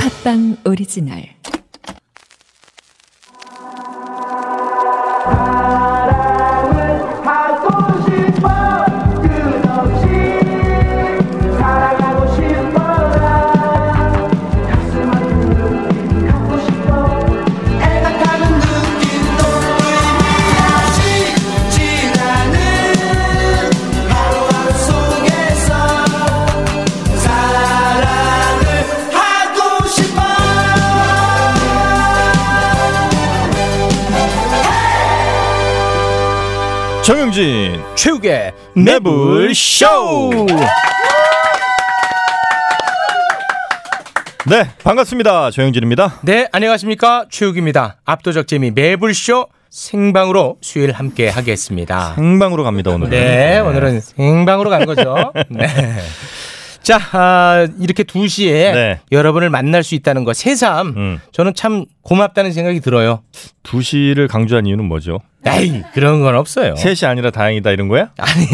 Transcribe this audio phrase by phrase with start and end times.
[0.00, 1.28] 팟빵 오리지널
[38.00, 40.46] 최욱의 매불쇼
[44.48, 47.26] 네 반갑습니다 정영진입니다 네, 안녕하십니까.
[47.30, 47.98] 최욱입니다.
[48.06, 52.14] 압도적 재미 매불쇼 생방으로 수요일 함께 하겠습니다.
[52.14, 55.34] 생방으로 갑니다 오늘은 네, 오늘은 생방으로 간 거죠.
[55.50, 55.66] 네.
[56.82, 59.00] 자, 아, 이렇게 2시에 네.
[59.12, 61.20] 여러분을 만날 수 있다는 거 새삼 음.
[61.32, 63.22] 저는 참 고맙다는 생각이 들어요.
[63.62, 65.20] 2시를 강조한 이유는 뭐죠?
[65.46, 66.74] 에이, 그런 건 없어요.
[66.74, 68.10] 3시 아니라 다행이다 이런 거야?
[68.18, 68.46] 아니,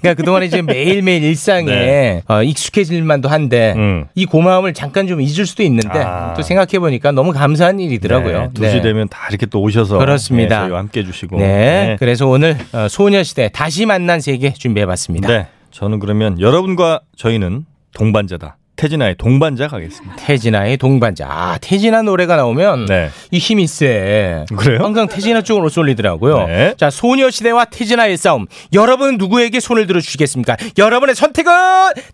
[0.00, 2.22] 그러니까 그동안에 이제 매일매일 일상에 네.
[2.28, 4.06] 어, 익숙해질 만도 한데 음.
[4.14, 6.32] 이 고마움을 잠깐 좀 잊을 수도 있는데 아.
[6.34, 8.52] 또 생각해 보니까 너무 감사한 일이더라고요.
[8.54, 10.60] 네, 2시 되면 다 이렇게 또 오셔서 그렇습니다.
[10.60, 15.28] 네, 저희와 함께 해 주시고 네, 그래서 오늘 어, 소녀시대 다시 만난 세계 준비해 봤습니다.
[15.28, 21.26] 네, 저는 그러면 여러분과 저희는 동반자다 태진아의 동반자 가겠습니다 태진아의 동반자.
[21.28, 23.10] 아, 태진아 노래가 나오면 네.
[23.30, 24.44] 이 힘이 세.
[24.56, 24.82] 그래요?
[24.82, 26.46] 항상 태진아 쪽으로 쏠리더라고요.
[26.46, 26.74] 네.
[26.76, 28.46] 자, 소녀시대와 태진아의 싸움.
[28.72, 30.56] 여러분 누구에게 손을 들어 주시겠습니까?
[30.78, 31.52] 여러분의 선택은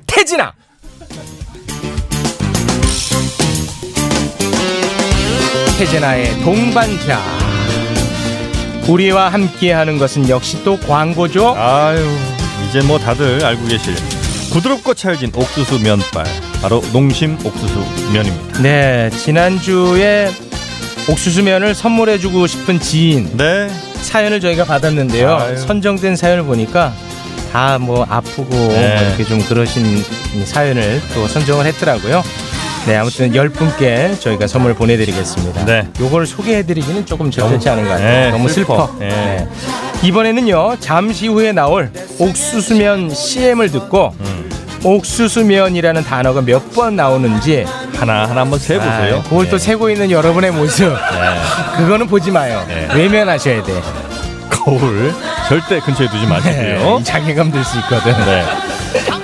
[0.07, 0.53] 태진아.
[5.79, 7.19] 태진아의 동반자.
[8.89, 11.55] 우리와 함께하는 것은 역시 또 광고죠.
[11.57, 12.38] 아유
[12.69, 13.95] 이제 뭐 다들 알고 계실
[14.53, 16.25] 부드럽고 찰진 옥수수 면발
[16.63, 20.31] 바로 농심 옥수수 면입니다 네, 지난주에
[21.09, 23.69] 옥수수 면을 선물해주고 싶은 지인 네
[24.03, 25.35] 사연을 저희가 받았는데요.
[25.37, 25.57] 아유.
[25.57, 26.93] 선정된 사연을 보니까
[27.53, 28.95] 다 뭐 아프고 네.
[28.95, 30.05] 뭐 이렇게 좀 그러신
[30.45, 32.23] 사연을 또 선정을 했더라고요.
[32.87, 35.65] 네, 아무튼 열 분께 저희가 선물 보내드리겠습니다.
[35.65, 35.89] 네.
[36.01, 38.27] 요걸 소개해드리기는 조금 적절치 않은 것 같아요.
[38.27, 38.87] 네, 너무 슬퍼.
[38.87, 38.99] 슬퍼.
[39.01, 39.09] 네.
[39.09, 39.49] 네.
[40.03, 44.49] 이번에는요, 잠시 후에 나올 옥수수면 CM을 듣고 음.
[44.85, 47.65] 옥수수면이라는 단어가 몇 번 나오는지
[47.97, 49.65] 하나 하나 한번 세보세요 아, 그걸 또 네.
[49.65, 50.95] 세고 있는 여러분의 모습.
[51.77, 52.65] 그거는 보지 마요.
[52.69, 52.89] 네.
[52.95, 53.83] 외면하셔야 돼.
[54.51, 55.13] 거울
[55.49, 58.13] 절대 근처에 두지 마시고요 네, 자괴감 들 수 있거든.
[58.25, 58.45] 네.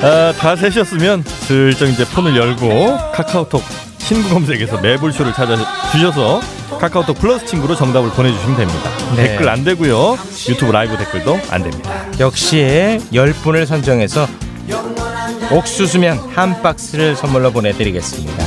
[0.03, 3.63] 아, 다 세셨으면 슬쩍 이제 폰을 열고 카카오톡
[4.06, 6.41] 친구 검색에서 매불쇼를 찾아주셔서
[6.78, 8.91] 카카오톡 플러스 친구로 정답을 보내주시면 됩니다.
[9.16, 9.28] 네.
[9.28, 10.19] 댓글 안 되고요.
[10.48, 11.91] 유튜브 라이브 댓글도 안 됩니다.
[12.20, 14.28] 역시 열 분을 선정해서
[15.50, 18.44] 옥수수면 한 박스를 선물로 보내드리겠습니다.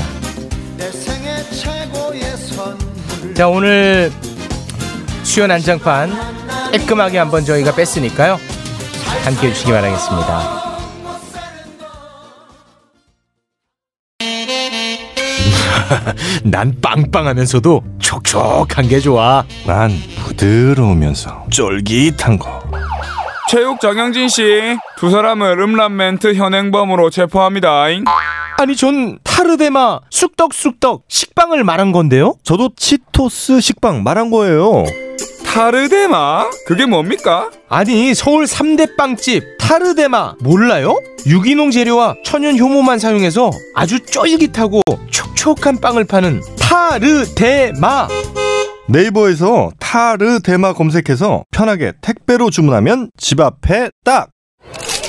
[3.34, 4.12] 자 오늘
[5.24, 6.12] 수요 난장판
[6.72, 8.40] 깔끔하게 한번 저희가 뺐으니까요.
[9.24, 10.67] 함께 해 주시기 바라겠습니다.
[16.44, 19.44] 난 빵빵하면서도 촉촉한 게 좋아.
[19.66, 19.92] 난
[20.24, 22.62] 부드러우면서 쫄깃한 거.
[23.50, 27.86] 체육 정영진 씨 두 사람을 음란 멘트 현행범으로 체포합니다.
[28.60, 32.36] 아니 전 타르데마 쑥떡쑥떡 식빵을 말한 건데요.
[32.44, 34.84] 저도 치토스 식빵 말한 거예요.
[35.46, 36.50] 타르데마?
[36.66, 37.50] 그게 뭡니까?
[37.70, 40.98] 아니 서울 3대 빵집 타르데마 몰라요?
[41.26, 48.10] 유기농 재료와 천연 효모만 사용해서 아주 쫄깃하고 촉 촉한 빵을 파는 타르데마
[48.90, 54.32] 네이버에서 타르데마 검색해서 편하게 택배로 주문하면 집 앞에 딱.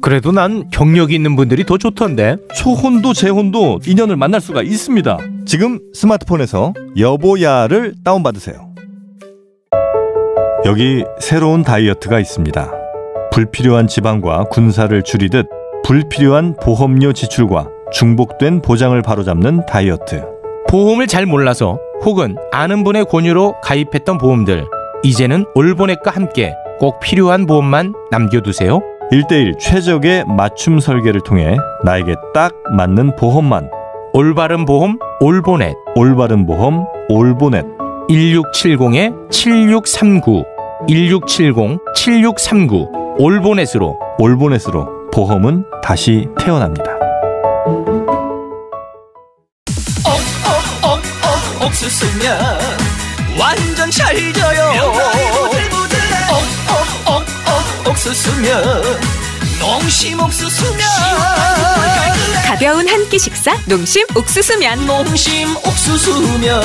[0.00, 5.18] 그래도 난 경력이 있는 분들이 더 좋던데 초혼도 재혼도 인연을 만날 수가 있습니다.
[5.44, 8.74] 지금 스마트폰에서 여보야를 다운받으세요.
[10.64, 12.72] 여기 새로운 다이어트가 있습니다.
[13.32, 15.46] 불필요한 지방과 군사를 줄이듯
[15.84, 20.24] 불필요한 보험료 지출과 중복된 보장을 바로잡는 다이어트.
[20.68, 24.66] 보험을 잘 몰라서 혹은 아는 분의 권유로 가입했던 보험들
[25.04, 28.80] 이제는 올보넷과 함께 꼭 필요한 보험만 남겨두세요
[29.12, 33.70] 1대1 최적의 맞춤 설계를 통해 나에게 딱 맞는 보험만.
[34.12, 35.74] 올바른 보험 올보넷.
[35.94, 37.64] 올바른 보험 올보넷.
[38.10, 40.44] 1670-7639
[40.88, 43.96] 1670-7639 올보넷으로.
[44.18, 46.96] 올보넷으로 보험은 다시 태어납니다.
[51.64, 52.36] 옥수수면
[53.38, 54.82] 완전 찰져요.
[54.82, 55.65] 옥옥옥옥
[58.06, 58.62] 옥수수면
[59.58, 60.78] 농심 옥수수면.
[62.46, 64.86] 가벼운 한 끼 식사 농심 옥수수면.
[64.86, 66.62] 농심 옥수수면.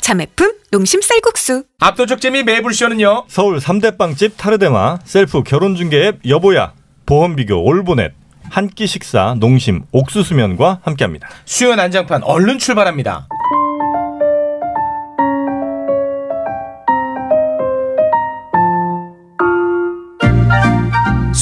[0.00, 1.64] 자매품 농심 쌀국수.
[1.80, 3.26] 압도적 재미 매불쇼는요.
[3.28, 6.72] 서울 3대 빵집 타르데마 셀프 결혼중개 앱 여보야.
[7.04, 8.12] 보험 비교 올보넷.
[8.48, 11.28] 한 끼 식사 농심 옥수수면과 함께합니다.
[11.44, 13.28] 수요 난장판 얼른 출발합니다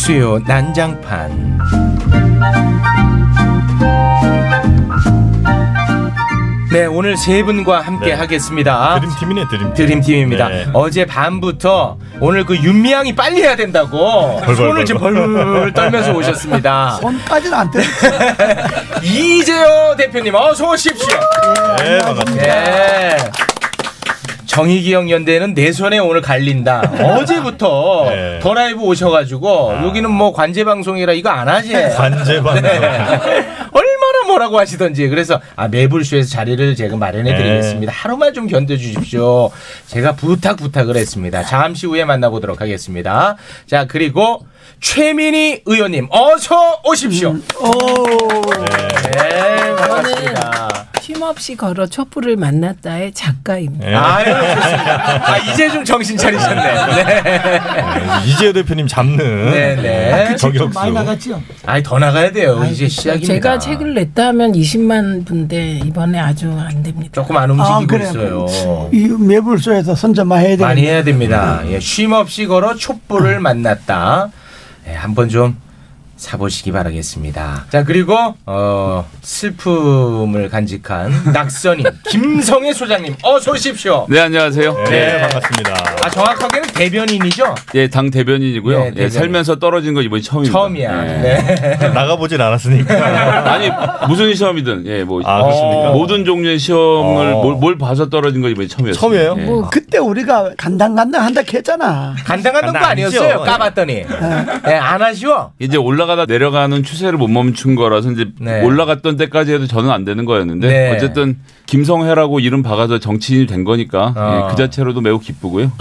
[0.05, 1.59] 수요 난장판
[6.71, 8.13] 네 오늘 세 분과 함께 네.
[8.13, 9.75] 하겠습니다 드림팀이네 드림팀.
[9.75, 10.49] 드림팀입니다.
[10.49, 10.67] 네.
[10.75, 15.33] 어제 밤부터 오늘 그 윤미향이 빨리 해야 된다고 벌벌 손을 지금 벌벌.
[15.33, 16.99] 벌벌 떨면서 오셨습니다.
[17.01, 17.81] 손까지는 안 돼.
[19.03, 21.19] 이재호 대표님 어서 오십시오.
[21.79, 22.45] 네 반갑습니다.
[22.45, 23.17] 네.
[24.55, 26.93] 정의기억 연대는 내 손에 오늘 갈린다.
[27.03, 28.39] 어제부터 네.
[28.41, 31.73] 더 라이브 오셔가지고 여기는 뭐 관제 방송이라 이거 안 하지.
[31.73, 32.65] 관제 방송.
[32.65, 37.93] 얼마나 뭐라고 하시던지 그래서 아 매불쇼에서 자리를 제가 마련해 드리겠습니다.
[37.93, 39.51] 하루만 좀 견뎌 주십시오.
[39.89, 41.43] 제가 부탁 부탁을 했습니다.
[41.43, 43.37] 잠시 후에 만나보도록 하겠습니다.
[43.67, 44.47] 자 그리고
[44.81, 47.33] 최민희 의원님 어서 오십시오.
[47.35, 47.41] 네
[49.77, 50.87] 반갑습니다.
[51.09, 53.87] 쉼없이 걸어 촛불을 만났다의 작가입니다.
[53.87, 53.95] 네.
[53.95, 55.33] 아유 좋습니다.
[55.33, 56.63] 아 이제 좀 정신 차리셨네.
[57.05, 57.33] 네.
[58.27, 59.19] 이재호 대표님 잡는
[59.51, 60.29] 네네.
[60.29, 60.79] 그책좀 저격수.
[60.79, 61.43] 많이 나갔죠.
[61.67, 62.65] 아이 더 나가야 돼요.
[62.71, 63.27] 이제 시작입니다.
[63.35, 67.11] 제가 책을 냈다 하면 20만 분데 이번에 아주 안 됩니다.
[67.13, 68.05] 조금 안 움직이고 아, 그래.
[68.05, 68.89] 있어요.
[68.91, 70.65] 이 매불소에서 선점만 해야 되겠네.
[70.65, 71.61] 많이 해야 됩니다.
[71.67, 74.31] 예, 쉼 없이 걸어 촛불을 만났다.
[74.89, 75.59] 예, 한번 좀
[76.25, 77.67] 사보시기 바라겠습니다.
[77.71, 84.07] 자 그리고 어, 슬픔을 간직한 낙선인 김성애 소장님 어서 오십시오.
[84.09, 84.85] 네 안녕하세요.
[84.85, 85.75] 네 반갑습니다.
[86.03, 87.55] 아 정확하게는 대변인이죠.
[87.75, 88.79] 예, 당 대변인이고요.
[88.79, 89.11] 네, 예, 대변인.
[89.11, 90.59] 살면서 떨어진 거 이번이 처음입니다.
[90.59, 91.07] 처음이야.
[91.07, 91.21] 예.
[91.23, 91.89] 네.
[91.95, 92.95] 나가보진 않았으니까.
[93.53, 93.71] 아니
[94.09, 95.91] 무슨 시험이든 예, 뭐아 그렇습니까?
[95.93, 97.43] 모든 종류의 시험을 어.
[97.43, 98.99] 뭘, 뭘 봐서 떨어진 거 이번이 처음이었어요.
[98.99, 99.37] 처음이에요?
[99.39, 99.45] 예.
[99.45, 102.15] 뭐 그때 우리가 간당간당 한다 했잖아.
[102.25, 103.41] 간당간당 거난 아니었어요.
[103.41, 104.05] 까봤더니
[104.69, 105.53] 예, 안 하시오.
[105.59, 108.63] 이제 올라가 다 내려가는 추세를 못 멈춘 거라서 이제 네.
[108.63, 110.95] 올라갔던 때까지 해도 저는 안 되는 거였는데 네.
[110.95, 114.47] 어쨌든 김성회라고 이름 박아서 정치인이 된 거니까 어.
[114.47, 115.73] 예, 그 자체로도 매우 기쁘고요.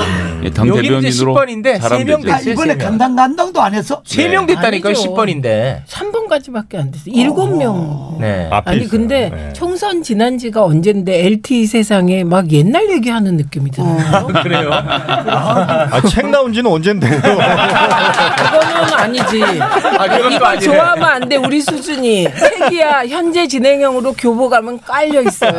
[0.44, 2.34] 예, 당 대변인으로 10번인데 잘하면 세명 되죠.
[2.34, 2.54] 아, 됐어요.
[2.54, 2.88] 이번에 세 명.
[2.90, 4.02] 간당 간당도 안 했어?
[4.06, 4.92] 세명 됐다니까요.
[4.96, 5.14] 아니죠.
[5.14, 5.82] 10번인데.
[5.86, 7.14] 3 번까지밖에 안 됐어요.
[7.14, 8.18] 일곱 명.
[8.20, 8.48] 네.
[8.52, 8.90] 앞에 아니 있어요.
[8.90, 9.54] 근데 네.
[9.54, 14.28] 총선 지난 지가 언젠데 LTE 세상에 막 옛날 얘기하는 느낌이 드네요.
[14.44, 14.70] 그래요.
[14.74, 17.20] 아, 책 나온 지는 언젠데요?
[17.22, 19.44] 그거는 아니지.
[19.44, 20.66] 아, 이거 아니네.
[20.66, 21.36] 좋아하면 안 돼.
[21.38, 22.28] 우리 수준이.
[22.34, 25.54] 책이야 현재 진행형으로 교보가면 깔려 있어요.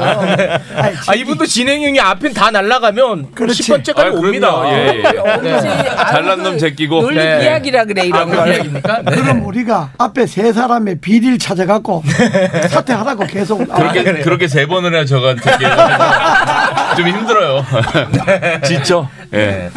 [1.06, 3.62] 아 이분도 진행형이 앞엔 다 날라가면 그렇지.
[3.62, 4.11] 10번째까지 아.
[4.19, 4.62] 옵니다.
[4.72, 5.19] 예, 예.
[5.19, 5.61] 언제
[6.11, 7.02] 잘난 놈 제끼고.
[7.02, 7.44] 논리 네.
[7.44, 8.49] 이야기라 그래 아, 이런 걸.
[8.49, 9.02] 이야기입니까?
[9.02, 9.16] 네.
[9.16, 12.03] 그럼 우리가 앞에 세 사람의 비리를 찾아갖고
[12.71, 15.43] 사퇴하라고 계속 아, 그렇게 그렇게 세 번을 해야 저한테
[16.97, 17.64] 좀 힘들어요.
[18.64, 19.09] 지쳐.
[19.33, 19.37] 예.
[19.37, 19.71] 네.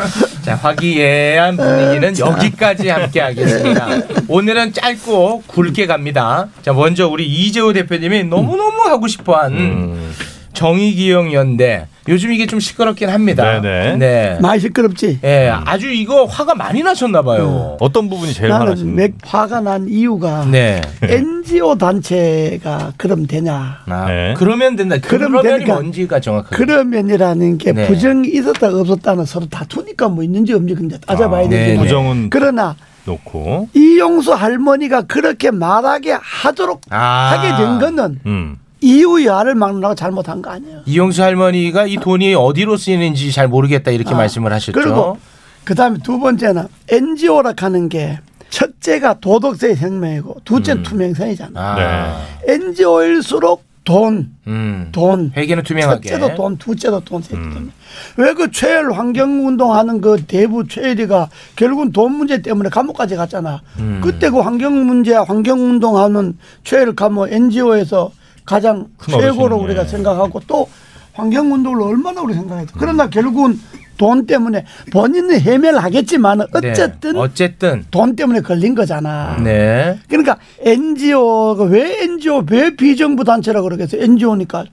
[0.44, 3.88] 자 화기애애한 분위기는 여기까지 함께하겠습니다.
[4.28, 6.48] 오늘은 짧고 굵게 갑니다.
[6.62, 10.14] 자 먼저 우리 이재호 대표님이 너무 너무 하고 싶어한 음.
[10.58, 13.62] 정의기억 연대 요즘 이게 좀 시끄럽긴 합니다.
[13.62, 13.98] 네네.
[13.98, 14.40] 네.
[14.42, 15.20] 많이 시끄럽지.
[15.24, 17.78] 예, 아주 이거 화가 많이 나셨나 봐요.
[17.80, 18.96] 어떤 부분이 제일 나는?
[18.96, 20.82] 맥 화가 난 이유가 네.
[21.04, 23.82] NGO 단체가 그럼 되냐?
[23.86, 24.34] 아, 네.
[24.36, 24.96] 그러면 된다.
[25.00, 25.74] 그럼 그러면이 되니까.
[25.76, 26.56] 뭔지가 정확하게.
[26.56, 27.88] 그러면이라는 게 네.
[27.88, 31.74] 부정이 있었다 없었다는 서로 다투니까 뭐 있는지 없는지 근데 따져봐야 아, 되지.
[31.74, 31.78] 네.
[31.78, 33.70] 부정은 그러나 놓고.
[33.76, 37.32] 이용수 할머니가 그렇게 말하게 하도록 아.
[37.34, 38.58] 하게 된 거는 음.
[38.82, 40.82] 이후 여하를 막느라고 잘못한 거 아니에요.
[40.86, 44.74] 이용수 할머니가 이 돈이 어디로 쓰이는지 잘 모르겠다 이렇게 아, 말씀을 하셨죠.
[44.74, 45.18] 그리고
[45.64, 48.20] 그다음에 두 번째는 NGO라 하는 게
[48.50, 51.60] 첫째가 도덕성의 생명이고 둘째는 투명성이잖아.
[51.60, 52.22] 아.
[52.48, 54.90] NGO일수록 돈, 음.
[54.92, 55.32] 돈.
[55.36, 56.10] 회계는 투명하게.
[56.10, 57.72] 첫째도 돈, 둘째도 돈, 셋째도 돈.
[58.18, 63.62] 왜그 최일 환경운동하는 그 대부 최일이가 결국은 돈 문제 때문에 감옥까지 갔잖아.
[63.80, 64.02] 음.
[64.04, 68.12] 그때 그 환경 문제, 환경운동하는 최일 가면 NGO에서
[68.52, 69.88] 가장 큰 최고로 어르신, 우리가 예.
[69.88, 70.68] 생각하고 또
[71.14, 72.72] 환경운동을 얼마나 우리 생각했어.
[72.80, 73.60] 그러나 결국은
[73.98, 77.20] 돈 때문에 본인은 해명을 하겠지만 어쨌든 네.
[77.20, 79.36] 어쨌든 돈 때문에 걸린 거잖아.
[79.44, 79.98] 네.
[80.08, 83.98] 그러니까 NGO가 왜 NGO 왜 비정부 단체라 그러겠어?
[83.98, 84.66] NGO니까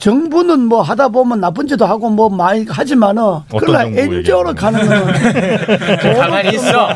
[0.00, 3.22] 정부는 뭐 하다 보면 나쁜 짓도 하고 뭐 많이 하지만은
[3.56, 6.88] 그러나 NGO로 가는 거는 가만히 있어.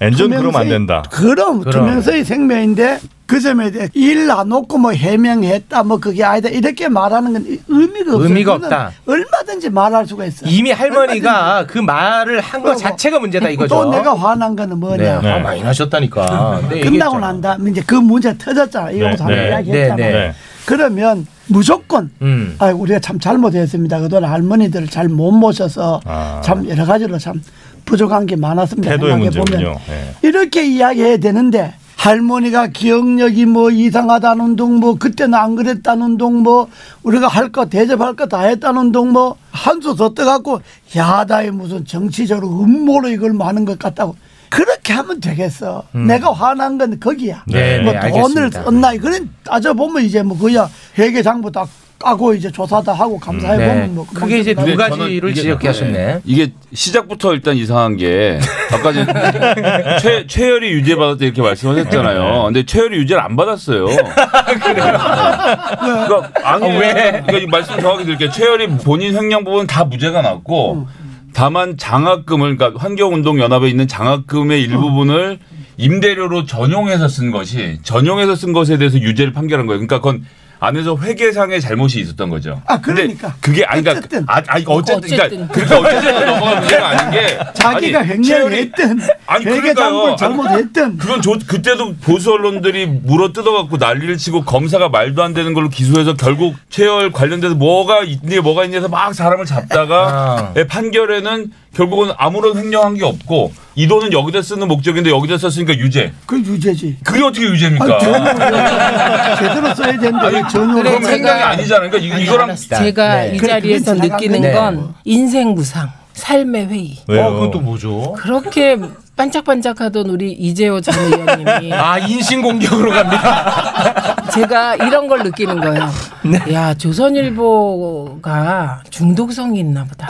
[0.00, 1.02] 엔전 그러면 안 투명성이- 된다.
[1.12, 1.70] 그럼 그럼.
[1.70, 7.58] 투명성의 생명인데 그 점에 대해 일안 놓고 뭐 해명했다 뭐 그게 아니다 이렇게 말하는 건
[7.68, 8.24] 의미가 없어.
[8.24, 8.92] 의미가 없다.
[9.06, 10.44] 얼마든지 말할 수가 있어.
[10.46, 13.74] 이미 할머니가 그 말을 한 것 자체가 문제다 이거죠.
[13.74, 15.20] 또 내가 화난 거는 뭐냐?
[15.20, 16.62] 네, 화 많이 나셨다니까.
[16.70, 17.18] 네, 끝나고.
[17.18, 18.90] 난 다음에 이제 그 문제 터졌잖아.
[18.90, 19.96] 네, 네, 네, 이야기했잖아.
[19.96, 20.32] 네, 네.
[20.66, 22.56] 그러면 무조건 음.
[22.58, 24.00] 아 우리가 참 잘못했습니다.
[24.00, 26.40] 그동안 할머니들을 잘 못 모셔서 아.
[26.44, 27.42] 참 여러 가지로 참
[27.86, 28.90] 부족한 게 많았습니다.
[28.92, 29.58] 태도의 문제군요.
[29.58, 30.14] 보면 네.
[30.22, 31.74] 이렇게 이야기해야 되는데
[32.04, 36.68] 할머니가 기억력이 뭐 이상하다는 둥 뭐 그때는 안 그랬다는 둥 뭐
[37.02, 40.60] 우리가 할 거 대접할 거 다 했다는 둥 뭐 한수 더 떠갖고
[40.94, 44.16] 야다에 무슨 정치적으로 음모로 이걸 뭐 하는 것 같다고
[44.50, 45.84] 그렇게 하면 되겠어.
[45.94, 47.42] 내가 화난 건 거기야.
[47.46, 48.50] 네, 뭐 네, 돈을.
[48.52, 50.68] 썼나 그런 따져보면 이제 뭐 그야
[50.98, 51.66] 회계장부 다
[52.04, 53.66] 까고 이제 조사 다 하고 감사해 네.
[53.66, 55.92] 보면 뭐 그게 이제 두 가지를 이게- 지적하셨네.
[55.92, 56.20] 네.
[56.26, 58.38] 이게 시작부터 일단 이상한 게
[58.70, 59.06] 아까 전에
[60.02, 62.42] 최, 최열이 유죄 받았다 이렇게 말씀하셨잖아요.
[62.44, 63.86] 근데 최열이 유죄를 안 받았어요.
[64.60, 66.92] 그러니까 아니 왜?
[67.26, 68.30] 그러니까 이 말씀 정확히 드릴게요.
[68.30, 70.86] 최열이 본인 횡령 부분 다 무죄가 났고
[71.32, 75.38] 다만 장학금을 그러니까 환경운동연합에 있는 장학금의 일부분을
[75.78, 79.78] 임대료로 전용해서 쓴 것이 전용해서 쓴 것에 대해서 유죄를 판결한 거예요.
[79.78, 80.24] 그러니까 그건
[80.64, 82.60] 안에서 회계상의 잘못이 있었던 거죠.
[82.66, 83.34] 아, 그러니까.
[83.40, 84.24] 그게 아니 그러니까 어쨌든.
[84.28, 85.48] 아, 아니 어쨌든 어쨌든.
[85.48, 90.16] 그러니까 어쨌든 넘어갈 문제가 아닌 게 자기가 아니, 횡령을 최열이- 했든 아니 회계장부를 그러니까요.
[90.16, 95.68] 잘못했든 그건 조- 그때도 보수 언론들이 물어 뜯어갖고 난리를 치고 검사가 말도 안 되는 걸로
[95.68, 100.54] 기소해서 결국 최열 관련돼서 뭐가 있니 뭐가 있니 해서 막 사람을 잡다가 아.
[100.56, 106.12] 예, 판결에는 결국은 아무런 횡령한 게 없고 이 돈은 여기다 쓰는 목적인데 여기다 썼으니까 유죄.
[106.24, 106.98] 그 유죄지.
[107.02, 107.98] 그게 어떻게 유죄입니까?
[108.00, 111.90] 아니, 제대로 써야 되는데 왜 전혀 그래, 제가- 횡령이 아니잖아요.
[111.90, 112.78] 그러니까 이- 이거랑 알았습니다.
[112.78, 113.32] 제가 네.
[113.34, 114.52] 이 자리에서 그건 느끼는 네.
[114.52, 116.98] 건 인생 무상, 삶의 회의.
[117.08, 117.26] 왜요?
[117.26, 118.12] 어, 그건 또 뭐죠?
[118.12, 118.78] 그렇게
[119.16, 124.16] 반짝반짝하던 우리 이재호 전 의원님이 아, 인신 공격으로 갑니다.
[124.34, 125.88] 제가 이런 걸 느끼는 거예요.
[126.24, 126.40] 네.
[126.52, 130.08] 야 조선일보가 중독성이 있나 보다.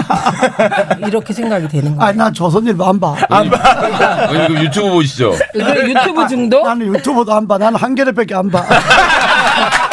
[1.07, 2.09] 이렇게 생각이 되는 거예요.
[2.09, 3.15] 아니 나 조선일보 안 봐.
[3.29, 5.35] 아니, 그 유튜브 보시죠.
[5.53, 6.65] 그 유튜브 중독?
[6.67, 7.59] 나는 유튜브도 안 봐.
[7.59, 8.65] 나는 한겨레밖에 안 봐.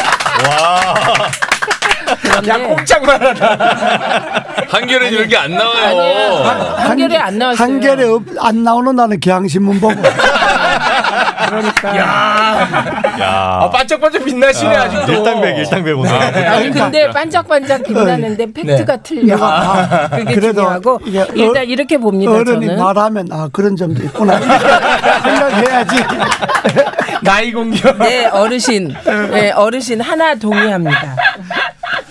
[2.48, 4.44] 야, 꼼짝만 하다.
[4.68, 5.58] 한겨레는 이렇게 안 아니야.
[5.58, 6.34] 나와요.
[6.44, 8.14] 한- 한겨레 안 나왔어요.
[8.14, 9.94] 없- 안 나오는 나는 경향신문 보고.
[11.94, 12.66] 아,
[13.20, 13.70] 야.
[13.72, 15.12] 반짝반짝 빛나시네, 아직도.
[15.12, 16.12] 일당백 일당백 오늘.
[16.12, 19.34] 아니 근데 반짝반짝 빛나는데 팩트가 틀려.
[19.36, 22.32] 내가 그게 그래도 중요하고 이게 일단 어- 이렇게 봅니다.
[22.32, 24.38] 어른이 저는 말하면 아 그런 점도 있구나
[25.22, 25.96] 생각해야지.
[27.22, 27.98] 나이 공격.
[27.98, 28.92] 네 어르신,
[29.30, 31.16] 네 어르신 하나 동의합니다.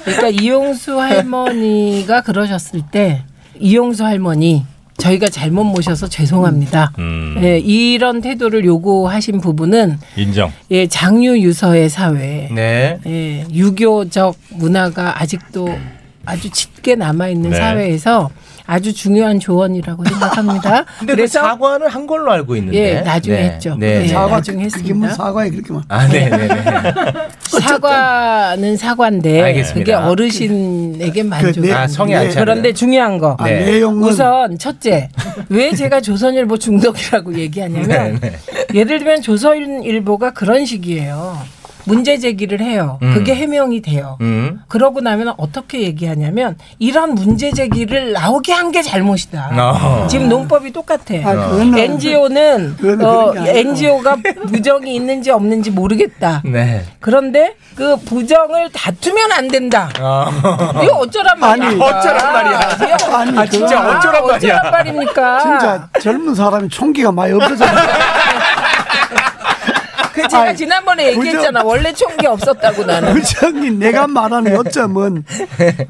[0.03, 3.23] 그러니까 이용수 할머니가 그러셨을 때
[3.59, 4.65] 이용수 할머니
[4.97, 6.91] 저희가 잘못 모셔서 죄송합니다.
[6.99, 7.39] 음.
[7.41, 10.51] 예, 이런 태도를 요구하신 부분은 인정.
[10.69, 12.99] 예, 장유 유서의 사회, 네.
[13.07, 15.69] 예, 유교적 문화가 아직도
[16.25, 17.57] 아주 짙게 남아 있는 네.
[17.57, 18.29] 사회에서
[18.71, 20.85] 아주 중요한 조언이라고 생각합니다.
[20.99, 22.77] 근데 그 사과는 한 걸로 알고 있는데.
[22.77, 23.43] 예, 나중에 네.
[23.49, 23.75] 했죠.
[23.77, 24.03] 네.
[24.03, 24.07] 예.
[24.07, 25.13] 사과 나중에 그게 뭐 했습니다.
[25.13, 25.83] 사과에 그렇게만.
[25.89, 26.63] 아, 네, 네, 네.
[27.43, 29.79] 사과는 사과인데 알겠습니다.
[29.79, 31.65] 그게 어르신에게 만족.
[31.65, 32.15] 네, 아, 성이 네.
[32.15, 32.45] 안 차네요.
[32.45, 33.35] 그런데 중요한 거.
[33.39, 33.65] 아, 네.
[33.65, 35.09] 내용은 우선 첫째
[35.49, 38.37] 왜 제가 조선일보 중독이라고 얘기하냐면 네,
[38.73, 41.37] 예를 들면 조선일보가 그런 식이에요.
[41.85, 42.97] 문제 제기를 해요.
[43.01, 43.13] 음.
[43.13, 44.17] 그게 해명이 돼요.
[44.21, 44.61] 음.
[44.67, 49.49] 그러고 나면 어떻게 얘기하냐면 이런 문제 제기를 나오게 한 게 잘못이다.
[49.53, 50.07] 어.
[50.07, 51.13] 지금 농법이 똑같아.
[51.25, 53.33] 아, NGO는 어.
[53.35, 54.15] NGO가
[54.47, 56.41] 부정이 있는지 없는지 모르겠다.
[56.45, 56.83] 네.
[57.01, 59.89] 그런데 그 부정을 다투면 안 된다.
[60.81, 61.67] 이거 어쩌란 말이야.
[61.67, 62.69] 아니, 어쩌란 말이야.
[62.95, 64.35] 이거 아니 아, 진짜 어쩌란 말이야.
[64.55, 65.39] 어쩌란 말입니까?
[65.39, 67.71] 진짜 젊은 사람이 총기가 많이 없어졌네.
[70.13, 71.63] 그 제가 아니, 지난번에 얘기했잖아.
[71.63, 73.13] 원래 총기 없었다고 나는.
[73.15, 75.23] 부정이 내가 말하는 요점은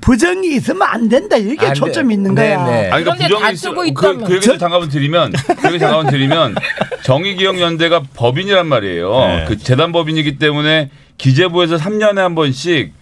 [0.02, 1.80] 부정이 있으면 안 된다 이게 안 돼.
[1.80, 2.66] 초점이 있는 네, 거야.
[2.66, 2.90] 네.
[2.90, 3.74] 아니, 그러니까 부정이 있어.
[3.74, 4.24] 그, 있다면.
[4.24, 6.56] 그 얘기를 잠깐만 드리면, 그 얘기 잠깐만 드리면,
[7.04, 9.12] 정의기억연대가 법인이란 말이에요.
[9.12, 9.46] 네.
[9.48, 12.94] 그 재단법인이기 때문에 기재부에서 3년에 한 번씩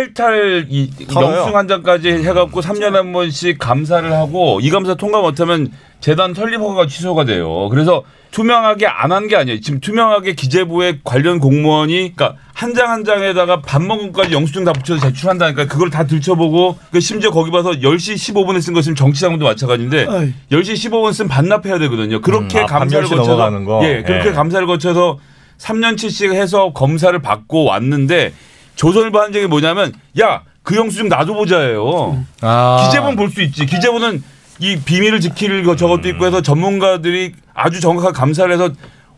[0.00, 0.90] 탈탈 이.
[1.14, 6.58] 영수증 한 장까지 해갖고 3년에 한 번씩 감사를 하고 이 감사 통과 못하면 재단 설립
[6.60, 7.68] 허가가 취소가 돼요.
[7.70, 9.60] 그래서 투명하게 안 한 게 아니에요.
[9.60, 14.72] 지금 투명하게 기재부의 관련 공무원이 그러니까 한 장 한 장에다가 밥 먹은 것까지 영수증 다
[14.74, 20.04] 붙여서 제출한다니까 그걸 다 들춰보고 그 심지어 거기 봐서 10시 15분에 쓴거 지금 정치자금도 마찬가지인데
[20.06, 20.32] 어이.
[20.52, 22.20] 10시 15분 쓰면 반납해야 되거든요.
[22.20, 23.84] 그렇게 음, 아, 감사를 밤 10시 거쳐서?
[23.84, 24.32] 예, 그렇게 예.
[24.32, 25.18] 감사를 거쳐서
[25.58, 28.34] 3년치씩 해서 검사를 받고 왔는데
[28.76, 32.24] 조선일보 한 적이 뭐냐면 야 그 영수증 나도 보자예요.
[32.40, 32.84] 아.
[32.86, 33.66] 기재부는 볼수 있지.
[33.66, 34.20] 기재부는
[34.58, 38.70] 이 비밀을 지킬 거 저것도 있고 해서 전문가들이 아주 정확하게 감사를 해서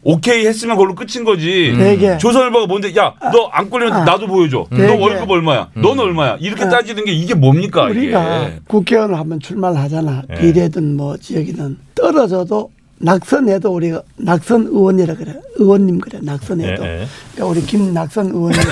[0.03, 1.73] 오케이 했으면 그걸로 끝인 거지.
[1.75, 4.05] 되게 조선일보가 뭔데 야 너 안 꼴리면 아.
[4.05, 4.67] 나도 보여줘.
[4.69, 4.93] 너 되게.
[4.95, 5.71] 월급 얼마야?
[5.73, 6.37] 넌 얼마야?
[6.39, 6.69] 이렇게 아.
[6.69, 8.59] 따지는 게 이게 뭡니까 우리가 이게.
[8.69, 10.23] 국회의원을 한번 출마를 하잖아.
[10.31, 10.35] 예.
[10.35, 15.35] 비례든 뭐 지역이든 떨어져도 낙선해도 우리 가 낙선 의원이라 그래.
[15.57, 16.19] 의원님 그래.
[16.23, 16.85] 낙선해도.
[16.85, 17.07] 예, 예.
[17.35, 18.61] 그러니까 우리 김낙선 의원님.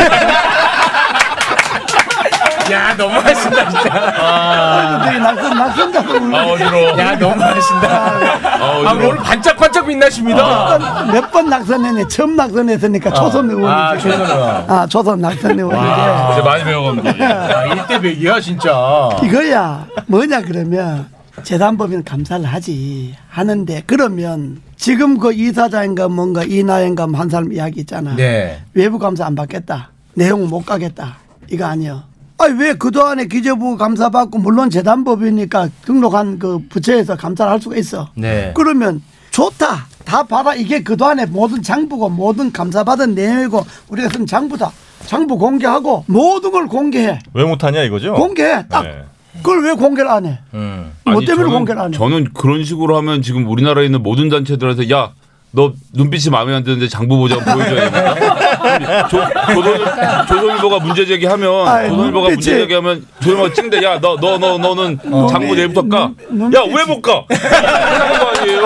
[2.72, 5.00] 야 너무하신다 진짜.
[5.04, 6.98] 되게 낙선 낙선자도 아 어지러워.
[6.98, 7.88] 야 너무하신다.
[7.88, 8.90] 아아 어지러워.
[8.92, 10.78] 오늘 반짝반짝 빛나십니다.
[11.12, 12.08] 몇 번 낙선했네.
[12.08, 13.68] 처음 낙선했으니까 초선 의원이지.
[13.72, 14.70] 아, 초선 의원.
[14.70, 16.32] 아, 초선 낙선 의원인데.
[16.32, 17.10] 이제 많이 배워갑니다.
[17.56, 19.10] 아, 일대백이야 진짜.
[19.22, 21.06] 이거야 뭐냐 그러면
[21.42, 28.14] 재단법인 감사를 하지 하는데 그러면 지금 그 이사장인가 뭔가 이나영가 한 사람 이야기 있잖아.
[28.16, 28.62] 네.
[28.74, 29.90] 외부 감사 안 받겠다.
[30.14, 31.18] 내용 못 가겠다.
[31.50, 32.02] 이거 아니요.
[32.38, 38.10] 아니 왜 그동안에 기재부 감사 받고 물론 재단법이니까 등록한 그 부처에서 감사를 할 수가 있어.
[38.14, 38.52] 네.
[38.54, 39.86] 그러면 좋다.
[40.04, 40.54] 다 봐라.
[40.54, 44.70] 이게 그동안에 모든 장부고 모든 감사받은 내용이고 우리가 쓴 장부다.
[45.06, 47.18] 장부 공개하고 모든 걸 공개해.
[47.34, 48.14] 왜 못하냐 이거죠?
[48.14, 48.66] 공개해.
[48.68, 48.82] 딱.
[48.82, 49.04] 네.
[49.42, 50.38] 그걸 왜 공개를 안 해?
[50.54, 50.92] 음.
[51.04, 51.98] 뭐 아니, 때문에 저는- 공개를 안 해?
[51.98, 55.10] 저는 그런 식으로 하면 지금 우리나라에 있는 모든 단체들한테 야.
[55.52, 57.88] 너 눈빛이 마음에 안 드는데 장부 보자 보여줘야?
[59.08, 59.18] 조,
[59.54, 64.58] 조선, 조선 일보가 문제 제기하면 아이, 조선일보가 눈빛이- 문제 제기하면 조선일보가 찡대 야너 너 너
[64.58, 64.98] 너, 는
[65.30, 66.10] 장부 내일부터 까.
[66.28, 67.24] 눈- 야왜 못 가?
[67.30, 68.64] 이러는 거 아니에요.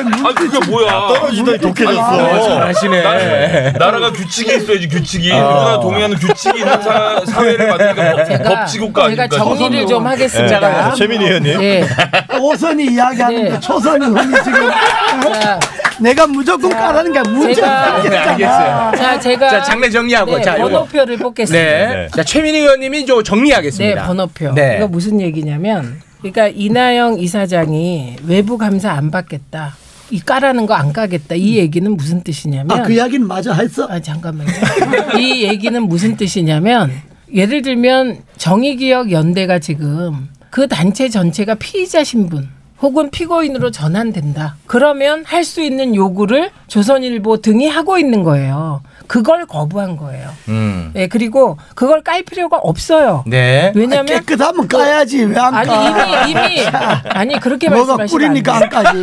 [0.00, 0.90] 아 그게 뭐야?
[0.90, 2.42] 떨어지더니 독해졌어.
[2.48, 3.72] 잘하시네.
[3.78, 9.22] 나라가 규칙이 있어야지 규칙이 누구나 동의하는 규칙이 있는 사, 사회를 만드니까 법, 제가 법치국가 제가
[9.24, 9.36] 아닙니까?
[9.44, 10.10] 정리를 좀 네.
[10.10, 10.94] 하겠습니다.
[10.94, 11.58] 최민희 의원님.
[11.58, 11.84] 네.
[12.40, 13.60] 오선이 이야기하는데 네.
[13.60, 14.70] 초선이 흔히 지금
[15.40, 15.58] 자,
[16.00, 18.92] 내가 무조건 까라는 게 문제가 제가- 네, 알겠어요.
[18.96, 20.68] 자, 제가 자 장례 정리하고 네, 자 요거.
[20.68, 21.64] 번호표를 뽑겠습니다.
[21.64, 21.86] 네.
[21.94, 22.08] 네.
[22.14, 24.06] 자 최민희 의원님이 저 네, 정리하겠습니다.
[24.06, 24.52] 번호표.
[24.52, 24.76] 네.
[24.78, 29.74] 이거 무슨 얘기냐면, 그러니까 이나영 이사장이 외부 감사 안 받겠다.
[30.10, 31.34] 이 까라는 거 안 까겠다.
[31.34, 33.86] 이 얘기는 무슨 뜻이냐면, 아, 그 이야기는 맞아 했어.
[33.88, 34.50] 아 잠깐만요.
[35.18, 36.90] 이 얘기는 무슨 뜻이냐면
[37.34, 42.48] 예를 들면 정의기억 연대가 지금 그 단체 전체가 피의자 신분
[42.82, 44.56] 혹은 피고인으로 전환된다.
[44.66, 48.82] 그러면 할 수 있는 요구를 조선일보 등이 하고 있는 거예요.
[49.06, 50.30] 그걸 거부한 거예요.
[50.48, 50.90] 음.
[50.94, 53.24] 네, 그리고 그걸 깔 필요가 없어요.
[53.26, 53.72] 네.
[53.74, 56.24] 왜냐면 깨끗하면 까야지 왜안 아니 까?
[56.26, 56.60] 이미 이미
[57.10, 58.54] 아니 그렇게 뭐가 말씀하시면 꿀이니까.
[58.56, 59.00] 안 까지.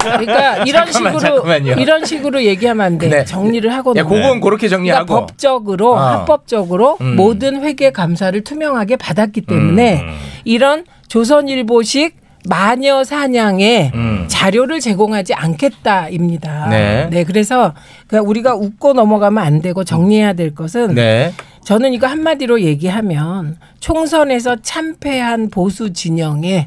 [0.00, 1.72] 그러니까 이런 잠깐만, 식으로 잠깐만요.
[1.74, 3.08] 이런 식으로 얘기하면 안 돼.
[3.08, 3.24] 네.
[3.24, 4.22] 정리를 하고 야, 넘어가요.
[4.22, 5.26] 그건 그렇게 그러니까 정리하고.
[5.26, 5.98] 법적으로 어.
[5.98, 7.16] 합법적으로 음.
[7.16, 10.18] 모든 회계 감사를 투명하게 받았기 때문에 음.
[10.44, 12.16] 이런 조선일보식
[12.48, 14.24] 마녀 사냥의 음.
[14.28, 16.68] 자료를 제공하지 않겠다입니다.
[16.68, 17.24] 네.
[17.24, 17.74] 그래서
[18.06, 21.32] 그러니까 우리가 웃고 넘어가면 안 되고 정리해야 될 것은 네.
[21.64, 26.66] 저는 이거 한마디로 얘기하면 총선에서 참패한 보수 진영의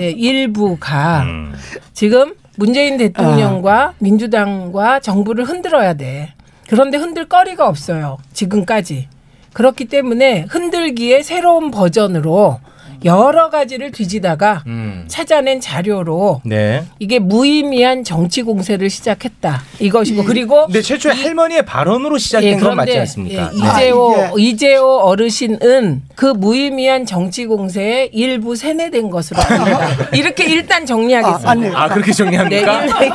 [0.00, 1.52] 예, 일부가 음.
[1.92, 6.32] 지금 문재인 대통령과 민주당과 정부를 흔들어야 돼.
[6.68, 8.18] 그런데 흔들 거리가 없어요.
[8.32, 9.08] 지금까지.
[9.52, 12.60] 그렇기 때문에 흔들기에 새로운 버전으로
[13.04, 15.04] 여러 가지를 뒤지다가 음.
[15.08, 16.84] 찾아낸 자료로 네.
[16.98, 19.62] 이게 무의미한 정치 공세를 시작했다.
[19.78, 23.50] 이것이고 그리고 근데 최초에 할머니의 발언으로 시작된 건 맞지 않습니까?
[23.52, 23.56] 예,
[23.86, 29.40] 이재호 아, 이재호 어르신은 그 무의미한 정치 공세에 일부 세뇌된 것으로.
[30.12, 31.48] 이렇게 일단 정리하겠습니다.
[31.48, 32.80] 아, 아니, 아 그렇게 정리합니까?
[32.86, 33.12] 네, 일-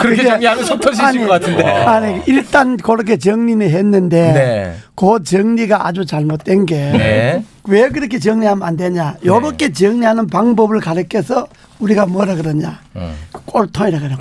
[0.00, 1.62] 그렇게 정리하면 속 터지실 것 같은데.
[1.64, 4.74] 아니 일단 그렇게 정리는 했는데 네.
[4.96, 7.88] 그 정리가 아주 잘못된 게왜 네.
[7.90, 9.16] 그렇게 정리하면 안 되냐?
[9.24, 11.46] 요렇게 정리하는 방법을 가르쳐서
[11.78, 12.80] 우리가 뭐라 그러냐?
[13.44, 14.16] 꼴통이라 그래.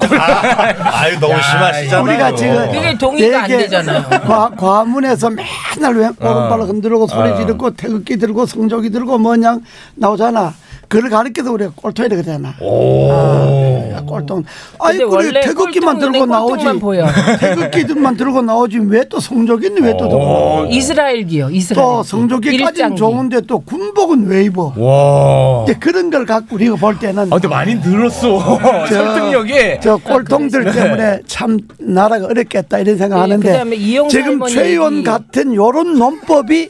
[0.84, 2.04] 아유 너무 심하시잖아요.
[2.04, 4.04] 우리가 지금 그게 동의가 안 되잖아요.
[4.28, 7.38] 과, 과문에서 맨날 왜 오른발을 흔들고 소리 어.
[7.38, 9.60] 지르고 태극기 들고 성조기 들고 뭐냐
[9.96, 10.54] 나오잖아.
[10.96, 12.54] 그걸 가르쳐서 우리가 꼴통이라 그러잖아.
[12.60, 14.44] 아, 꼴통.
[14.80, 16.80] 아니 그래 태극기만 들고 나오지.
[16.80, 17.06] 보여.
[17.40, 20.66] 태극기들만 들고 나오지 왜 또 성조기는 왜 또 들고?
[20.70, 21.50] 이스라엘기요.
[21.52, 21.86] 이스라엘.
[21.86, 22.96] 또 성조기까지는.
[22.96, 24.74] 좋은데 또 군복은 왜 입어?
[24.78, 25.64] 와.
[25.64, 28.40] 이제 그런 걸 갖고 우리가 볼 때는 아, 근데 많이 늘었어.
[28.88, 29.54] 설득력이.
[29.82, 35.04] 저 꼴통들 때문에 참 나라가 어렵겠다 이런 생각하는데 예, 지금 최 의원 얘기.
[35.04, 36.70] 같은 요런 논법이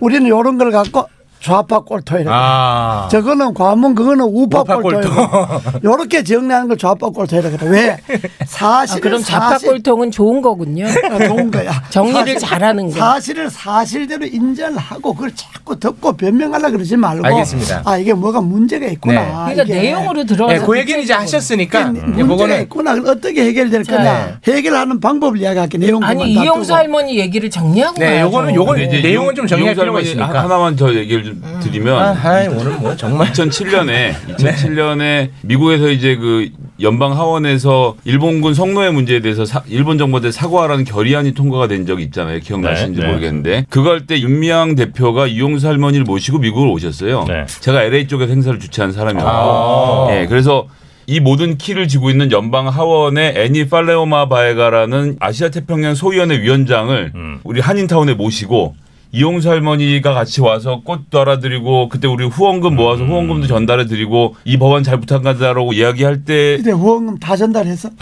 [0.00, 1.04] 우리는 요런 걸 갖고
[1.42, 2.30] 좌파 꼴통이라.
[2.32, 3.08] 아.
[3.10, 7.70] 저거는 과문 그거는 우파 우파 꼴통이고 요렇게 정리하는 걸 좌파 꼴통이라 그래.
[7.70, 7.90] 왜?
[7.92, 10.86] 아, 사실을 그럼 좌파 사실 꼴통은 좋은 거군요.
[10.86, 11.70] 아, 좋은 거야.
[11.88, 12.96] 정리를 사실- 잘하는 거.
[12.98, 17.26] 사실을 사실대로 인정을 하고 그걸 자꾸 듣고 변명하려 그러지 말고.
[17.26, 17.82] 알겠습니다.
[17.86, 19.20] 아 이게 뭐가 문제가 있구나.
[19.22, 19.54] 네.
[19.54, 19.74] 그러니까 이게.
[19.80, 22.94] 내용으로 들어가서 네, 그 얘기는 이제 하셨으니까 이제 문제가 그거는 있구나.
[22.96, 24.40] 그걸 어떻게 해결될 거냐.
[24.46, 25.78] 해결하는 방법을 이야기할게.
[25.78, 26.32] 내용 아니.
[26.34, 28.26] 이용수 할머니 얘기를 정리하고 네, 가야죠.
[28.26, 30.42] 요거는 요건 이제 내용은 좀 정리할 필요가 있으니까.
[30.42, 36.48] 하나만 더 얘기를 좀 드리면 아, 오늘 뭐 정말 2007년에 2007년에 미국에서 이제 그
[36.80, 42.40] 연방 하원에서 일본군 성노예 문제에 대해서 사- 일본 정부한테 사과하라는 결의안이 통과가 된 적이 있잖아요.
[42.40, 43.12] 기억나시는지 네, 네.
[43.12, 47.24] 모르겠는데 그거 할때 윤미향 대표가 이용수 할머니를 모시고 미국을 오셨어요.
[47.28, 47.44] 네.
[47.60, 50.06] 제가 LA 쪽에서 행사를 주최한 사람이었고, 아.
[50.10, 50.66] 예, 그래서
[51.06, 57.40] 이 모든 키를 쥐고 있는 연방 하원의 애니 팔레오마 바에가라는 아시아 태평양 소위원회 위원장을 음.
[57.42, 58.74] 우리 한인타운에 모시고
[59.12, 65.00] 이용수 할머니가 같이 와서 꽃 달아드리고 그때 우리 후원금 모아서 후원금도 전달해드리고 이 법안 잘
[65.00, 67.90] 부탁한다라고 이야기할 때 이제 후원금 다 전달해서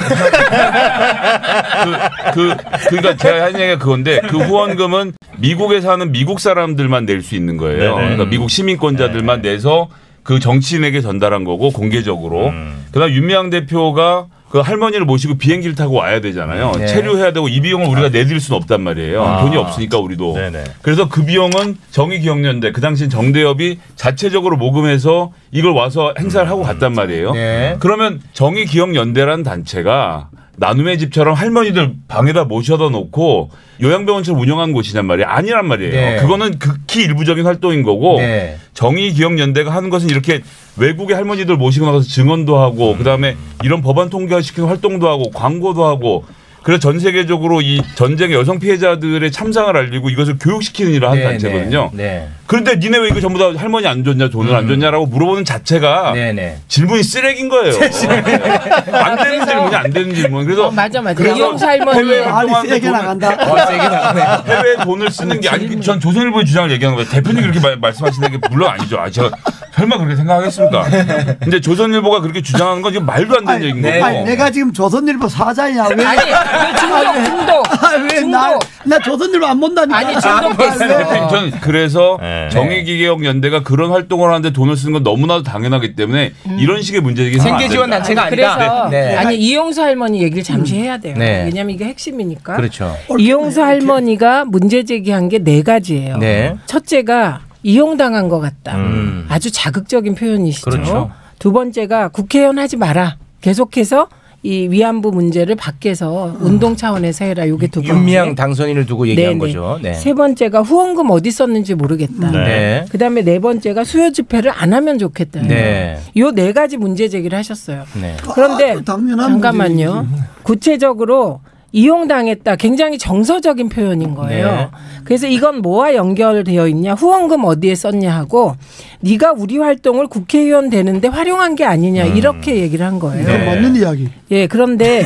[2.34, 2.56] 그, 그,
[2.90, 7.78] 그러니까 제가 한 얘기가 그건데 그 후원금은 미국에 사는 미국 사람들만 낼 수 있는 거예요.
[7.78, 7.94] 네네.
[7.94, 9.88] 그러니까 미국 시민권자들만 내서
[10.22, 12.48] 그 정치인에게 전달한 거고 공개적으로.
[12.48, 12.84] 음.
[12.92, 16.72] 그다음 윤미향 대표가 그 할머니를 모시고 비행기를 타고 와야 되잖아요.
[16.78, 16.87] 네.
[16.87, 19.22] 체류해야 되고 이 비용을 우리가 내드릴 수는 없단 말이에요.
[19.22, 19.40] 아.
[19.42, 20.34] 돈이 없으니까 우리도.
[20.34, 20.64] 네네.
[20.82, 27.32] 그래서 그 비용은 정의기억연대 그 당시 정대협이 자체적으로 모금해서 이걸 와서 행사를 하고 갔단 말이에요.
[27.32, 27.76] 네.
[27.80, 33.50] 그러면 정의기억연대라는 단체가 나눔의 집처럼 할머니들 방에다 모셔다 놓고
[33.82, 35.28] 요양병원처럼 운영한 곳이란 말이에요.
[35.28, 35.92] 아니란 말이에요.
[35.92, 36.16] 네.
[36.20, 38.56] 그거는 극히 일부적인 활동인 거고 네.
[38.74, 40.42] 정의기억연대가 하는 것은 이렇게
[40.76, 46.24] 외국의 할머니들 모시고 나가서 증언도 하고 그다음에 이런 법안 통과시키는 활동도 하고 광고도 하고
[46.62, 51.90] 그래서 전 세계적으로 이 전쟁의 여성 피해자들의 참상을 알리고 이것을 교육시키는 일을 하는 네, 단체거든요.
[51.94, 52.02] 네.
[52.04, 52.28] 네.
[52.46, 56.32] 그런데 니네 왜 이거 전부 다 할머니 안 줬냐 돈을 안 줬냐라고 물어보는 자체가 네,
[56.32, 56.56] 네.
[56.68, 57.74] 질문이 쓰레기인 거예요.
[58.92, 60.44] 안 되는 질문이 안 되는 질문.
[60.44, 61.22] 그래서 어, 맞아 맞아.
[61.26, 63.28] 이용수 할머니 아니 세게 돈을- 나간다.
[63.50, 64.52] 와, 세게 나가네.
[64.54, 67.08] 해외 돈을 쓰는 게 아니 전 조선일보의 주장을 얘기하는 거예요.
[67.10, 68.98] 대표님 그렇게 말, 말씀하시는 게 물론 아니죠.
[68.98, 69.30] 아, 제가
[69.78, 70.84] 설마 그렇게 생각하겠습니까?
[71.40, 73.92] 근데 조선일보가 그렇게 주장하는 건 지금 말도 안 되는 아니, 얘기인 네.
[74.00, 74.04] 거고.
[74.04, 75.88] 아니, 내가 지금 조선일보 사장이야.
[75.96, 76.04] 왜?
[76.04, 78.58] 아니 그 중독 중독 아, 왜 나, 중독.
[78.84, 79.96] 나 조선일보 안 본다니까.
[79.96, 80.84] 아니, 중독됐어.
[80.84, 82.48] 아, 저는 그래서 네.
[82.50, 87.60] 정의기억연대가 그런 활동을 하는데 돈을 쓰는 건 너무나도 당연하기 때문에 이런 식의 문제제기는 하면 안
[87.60, 88.02] 생계 지원 된다.
[88.02, 88.56] 단체가 아니, 아니다.
[88.56, 89.16] 그래서 네.
[89.16, 91.14] 아니 이용수 할머니 얘기를 잠시 해야 돼요.
[91.16, 91.44] 네.
[91.44, 92.56] 왜냐면 이게 핵심이니까.
[92.56, 92.96] 그렇죠.
[93.18, 96.18] 이용수 할머니가 문제 제기한 게 네 가지예요.
[96.18, 96.54] 네.
[96.66, 98.76] 첫째가 이용당한 것 같다.
[98.76, 99.26] 음.
[99.28, 100.70] 아주 자극적인 표현이시죠.
[100.70, 101.10] 그렇죠.
[101.38, 103.16] 두 번째가 국회의원 하지 마라.
[103.40, 104.08] 계속해서
[104.44, 107.48] 이 위안부 문제를 밖에서 운동 차원에서 해라.
[107.48, 107.92] 요게 두 번째.
[107.92, 109.38] 윤미향 당선인을 두고 얘기한 네네.
[109.38, 109.80] 거죠.
[109.82, 109.94] 네.
[109.94, 112.30] 세 번째가 후원금 어디 썼는지 모르겠다.
[112.30, 112.38] 네.
[112.38, 112.84] 네.
[112.90, 115.42] 그다음에 네 번째가 수요 집회를 안 하면 좋겠다.
[115.42, 115.98] 네.
[116.16, 117.84] 요네 가지 문제 제기를 하셨어요.
[118.00, 118.16] 네.
[118.32, 120.06] 그런데 아, 당연한 잠깐만요.
[120.44, 121.40] 구체적으로
[121.72, 122.57] 이용당했다.
[122.57, 124.46] 굉장히 정서적인 표현인 거예요.
[124.50, 124.68] 네.
[125.04, 126.94] 그래서 이건 뭐와 연결되어 있냐?
[126.94, 128.54] 후원금 어디에 썼냐 하고
[129.00, 133.24] 네가 우리 활동을 국회의원 되는데 활용한 게 아니냐 이렇게 얘기를 한 거예요.
[133.26, 134.09] 그건 맞는 이야기.
[134.31, 135.04] 예, 그런데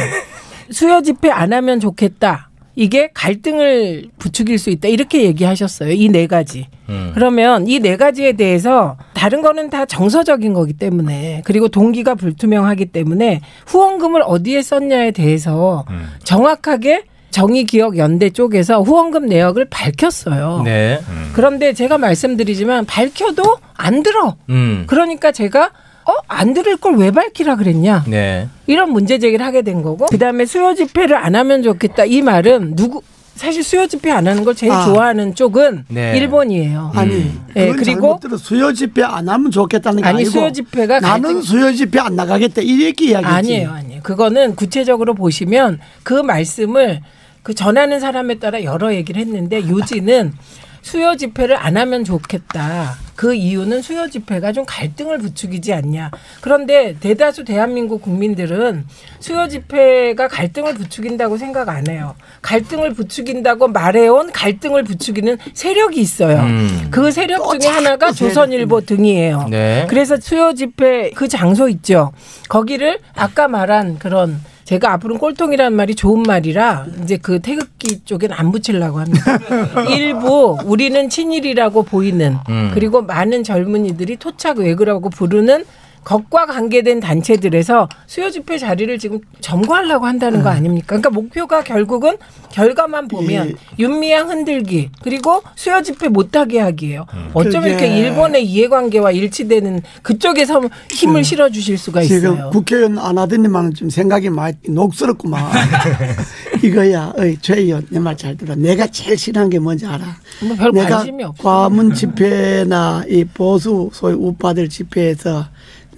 [0.70, 2.50] 수요 집회 안 하면 좋겠다.
[2.74, 4.88] 이게 갈등을 부추길 수 있다.
[4.88, 5.92] 이렇게 얘기하셨어요.
[5.92, 6.66] 이 네 가지.
[7.14, 13.40] 그러면 이 네 가지에 대해서 다른 거는 다 정서적인 거기 때문에 그리고 동기가 불투명하기 때문에
[13.66, 15.84] 후원금을 어디에 썼냐에 대해서
[16.24, 20.62] 정확하게 정의기억연대 쪽에서 후원금 내역을 밝혔어요.
[20.64, 21.00] 네.
[21.34, 24.36] 그런데 제가 말씀드리지만 밝혀도 안 들어.
[24.50, 24.84] 음.
[24.86, 25.70] 그러니까 제가
[26.06, 26.12] 어?
[26.28, 28.04] 안 들을 걸 왜 밝히라 그랬냐?
[28.08, 28.48] 네.
[28.66, 33.02] 이런 문제 제기를 하게 된 거고 그다음에 수요 집회를 안 하면 좋겠다 이 말은 누구
[33.34, 34.84] 사실 수요 집회 안 하는 걸 제일 아.
[34.84, 36.18] 좋아하는 쪽은 네.
[36.18, 36.92] 일본이에요.
[36.94, 41.22] 아니, 예, 그건 그리고 수요 집회 안 하면 좋겠다는 게 아니, 아니고 수요 집회가 나는
[41.22, 43.26] 갈등- 수요 집회 안 나가겠다 이렇게 이야기했지.
[43.26, 44.02] 아니에요, 아니에요.
[44.02, 47.00] 그거는 구체적으로 보시면 그 말씀을
[47.42, 50.34] 그 전하는 사람에 따라 여러 얘기를 했는데 요지는
[50.82, 52.96] 수요 집회를 안 하면 좋겠다.
[53.14, 56.10] 그 이유는 수요 집회가 좀 갈등을 부추기지 않냐.
[56.40, 58.84] 그런데 대다수 대한민국 국민들은
[59.20, 62.16] 수요 집회가 갈등을 부추긴다고 생각 안 해요.
[62.42, 66.40] 갈등을 부추긴다고 말해온 갈등을 부추기는 세력이 있어요.
[66.40, 66.88] 음.
[66.90, 69.46] 그 세력 중에 하나가 조선일보 등이에요.
[69.50, 69.86] 네.
[69.88, 72.12] 그래서 수요 집회 그 장소 있죠.
[72.48, 78.52] 거기를 아까 말한 그런 제가 앞으로는 꼴통이라는 말이 좋은 말이라 이제 그 태극기 쪽엔 안
[78.52, 79.38] 붙이려고 합니다.
[79.90, 82.70] 일부 우리는 친일이라고 보이는 음.
[82.72, 85.64] 그리고 많은 젊은이들이 토착 외교라고 부르는
[86.04, 90.86] 것과 관계된 단체들에서 수요 집회 자리를 지금 점거하려고 한다는 거 아닙니까?
[90.88, 92.16] 그러니까 목표가 결국은
[92.50, 93.54] 결과만 보면 예.
[93.78, 97.06] 윤미향 흔들기 그리고 수요 집회 못하게 하기예요.
[97.14, 97.30] 음.
[97.34, 100.60] 어쩌면 이렇게 일본의 이해관계와 일치되는 그쪽에서
[100.90, 102.50] 힘을 실어 주실 수가 지금 있어요.
[102.50, 105.42] 국회의원 안 하더니만 좀 생각이 많이 녹슬었구만.
[106.62, 108.54] 이거야, 어이, 최 의원, 내 말 잘 들어.
[108.54, 110.04] 내가 제일 싫어하는 게 뭔지 알아?
[110.46, 111.42] 뭐별 내가 관심이 없어.
[111.42, 115.46] 과문 집회나 이 보수 소위 우파들 집회에서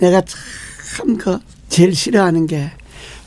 [0.05, 1.39] 내가 참 그
[1.69, 2.71] 제일 싫어하는 게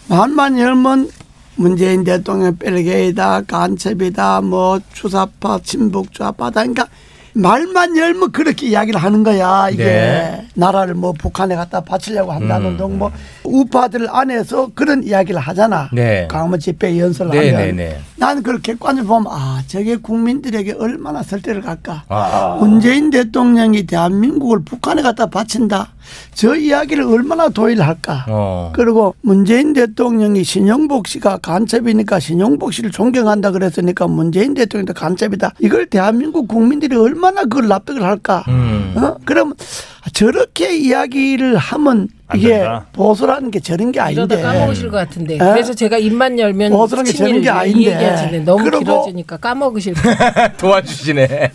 [0.07, 1.09] 말만 열면
[1.55, 6.87] 문재인 대통령 뺄게이다 간첩이다 뭐 주사파 친북 좌파다 그러니까
[7.33, 10.47] 말만 열면 그렇게 이야기를 하는 거야 이게 네.
[10.55, 12.77] 나라를 뭐 북한에 갖다 바치려고 한다는 음.
[12.77, 13.11] 등뭐
[13.43, 16.27] 우파들 안에서 그런 이야기를 하잖아 네.
[16.29, 17.99] 강원 집회 연설을 네, 하면 네, 네.
[18.15, 22.57] 나는 그걸 객관적으로 보면 아 저게 국민들에게 얼마나 설득을 갈까 아.
[22.59, 25.89] 문재인 대통령이 대한민국을 북한에 갖다 바친다
[26.33, 28.71] 저 이야기를 얼마나 도의를 할까 어.
[28.75, 36.47] 그리고 문재인 대통령이 신영복 씨가 간첩이니까 신영복 씨를 존경한다 그랬으니까 문재인 대통령도 간첩이다 이걸 대한민국
[36.47, 38.93] 국민들이 얼마나 그걸 납득을 할까 음.
[38.95, 39.17] 어?
[39.25, 39.53] 그럼
[40.13, 42.85] 저렇게 이야기를 하면 안 이게 된다.
[42.91, 45.35] 보수라는 게 저런 게 이러다 아닌데 까먹으실 것 같은데.
[45.35, 45.37] 에?
[45.37, 47.93] 그래서 제가 입만 열면 어수선한 게 되는 게이 아닌데.
[47.93, 48.39] 얘기하시네.
[48.39, 50.01] 너무 그리고- 길어지니까 까먹으실 것.
[50.57, 51.51] 도와주시네.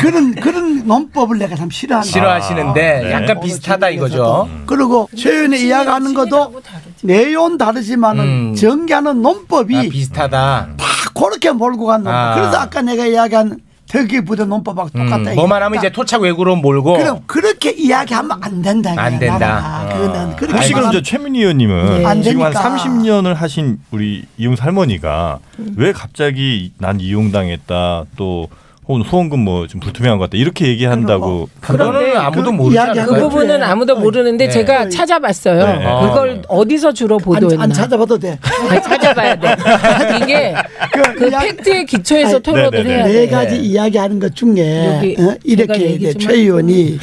[0.00, 2.06] 그런 그런 논법을 내가 참 싫어한다.
[2.08, 3.12] 싫어하시는데 네.
[3.12, 4.48] 약간 비슷하다 이거죠.
[4.66, 6.60] 그리고 최연의 이야기하는 것도.
[7.02, 8.54] 내용은 다르지만은 음.
[8.54, 10.68] 전개하는 논법이 아, 비슷하다.
[10.76, 12.14] 다 그렇게 몰고 간 논법.
[12.14, 12.34] 아.
[12.34, 13.58] 그래서 아까 내가 이야기한
[13.90, 15.34] 특이 부대 논법하고 음, 똑같다.
[15.34, 15.78] 뭐만 하면.
[15.78, 16.92] 이제 토착 외구로 몰고.
[16.96, 18.94] 그럼 그렇게 이야기하면 안 된다.
[18.96, 19.88] 안 된다.
[19.92, 22.06] 그거는 그렇게 혹시 그럼 저 최민희 의원님은 네.
[22.06, 22.76] 안 지금 한 되니까.
[22.76, 25.40] 30년을 하신 우리 이용수 할머니가
[25.76, 28.48] 왜 갑자기 난 이용당했다 또
[28.90, 33.10] 혹은 소원금 뭐 좀 불투명한 것 같다 이렇게 얘기한다고 그거는 아무도 그 모르지 이야기하는 그
[33.12, 33.28] 않을까요?
[33.28, 34.00] 부분은 아무도 네.
[34.00, 34.50] 모르는데 네.
[34.50, 35.64] 제가 찾아봤어요.
[35.64, 35.84] 네.
[36.08, 37.62] 그걸 어디서 주로 안, 보도했나?
[37.64, 38.38] 안 찾아봐도 돼.
[38.68, 39.56] 아니, 찾아봐야 돼.
[40.22, 40.54] 이게
[40.92, 42.94] 그 그 이야기- 팩트에 기초해서 아니, 토론을 네네네.
[42.94, 43.28] 해야 네 돼.
[43.28, 46.12] 가지 이야기하는 것 중에 여기 어, 이렇게 제가 해야 얘기 돼.
[46.14, 46.98] 좀최 의원이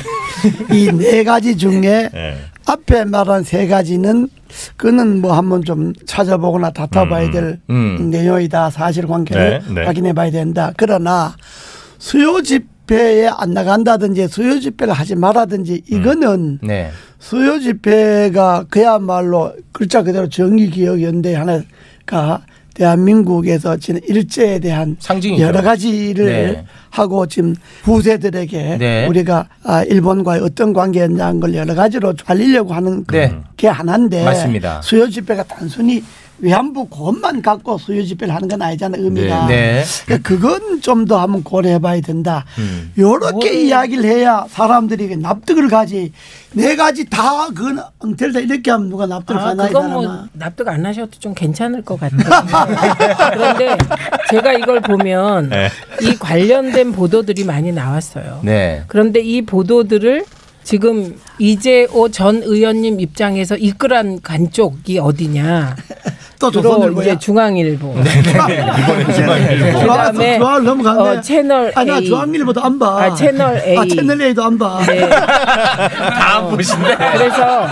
[0.74, 2.38] 이 네 가지 중에 네.
[2.66, 4.28] 앞에 말한 세 가지는
[4.76, 8.10] 그는 뭐 한번 좀 찾아보거나 다퉈봐야 될 음.
[8.12, 8.72] 내용이다.
[8.72, 9.86] 사실관계를 네, 네.
[9.86, 10.72] 확인해봐야 된다.
[10.76, 11.34] 그러나
[12.00, 16.92] 수요 집회에 안 나간다든지 수요 집회를 하지 말라든지 이거는 네.
[17.20, 22.42] 수요 집회가 그야말로 글자 그대로 정의기억연대 하나가
[22.76, 25.44] 대한민국에서 지금 일제에 대한 상징이죠.
[25.44, 26.66] 여러 가지를 네.
[26.92, 29.08] 하고 지금 후세들에게 네.
[29.08, 33.36] 우리가 아, 일본과의 어떤 관계였냐는 걸 여러 가지로 알리려고 하는 네.
[33.58, 34.82] 게 하나인데 맞습니다.
[34.84, 36.04] 수요 집회가 단순히
[36.40, 39.84] 위안부 그것만 갖고 수요 집회를 하는 건 아니잖아요 의미가 네.
[40.06, 42.44] 그러니까 그건 좀 더 한번 고려해봐야 된다.
[42.58, 42.92] 음.
[42.98, 46.12] 요렇게 이야기를 해야 사람들이 납득을 가지.
[46.54, 50.26] 네 가지 다 그건 엉터리 다 이렇게 하면 누가 납득을 아, 가나 이 그건 뭐.
[50.34, 52.20] 납득 안 하셔도 좀 괜찮을 것 같아요.
[53.34, 53.78] 그런데
[54.30, 55.70] 제가 이걸 보면 네.
[56.02, 58.42] 이 관련된 보도들이 많이 나왔어요.
[58.44, 58.84] 네.
[58.88, 60.26] 그런데 이 보도들을
[60.64, 65.76] 지금 이재호 전 의원님 입장에서 이끌어간 간 쪽이 어디냐?
[66.40, 67.06] 또 주로 조선일보야.
[67.06, 67.96] 이제 중앙일보.
[67.98, 71.18] 이번에 중앙일보 좋아서 그다음에 좋아 넘어갔네.
[71.18, 72.06] 어, 채널 아, 나 A.
[72.06, 73.02] 중앙일보도 안 봐.
[73.04, 73.78] 아, 채널 A.
[73.78, 74.80] 아, 채널 A도 안 봐.
[74.86, 75.10] 네.
[75.10, 76.96] 다 보신대.
[76.96, 77.68] 그래서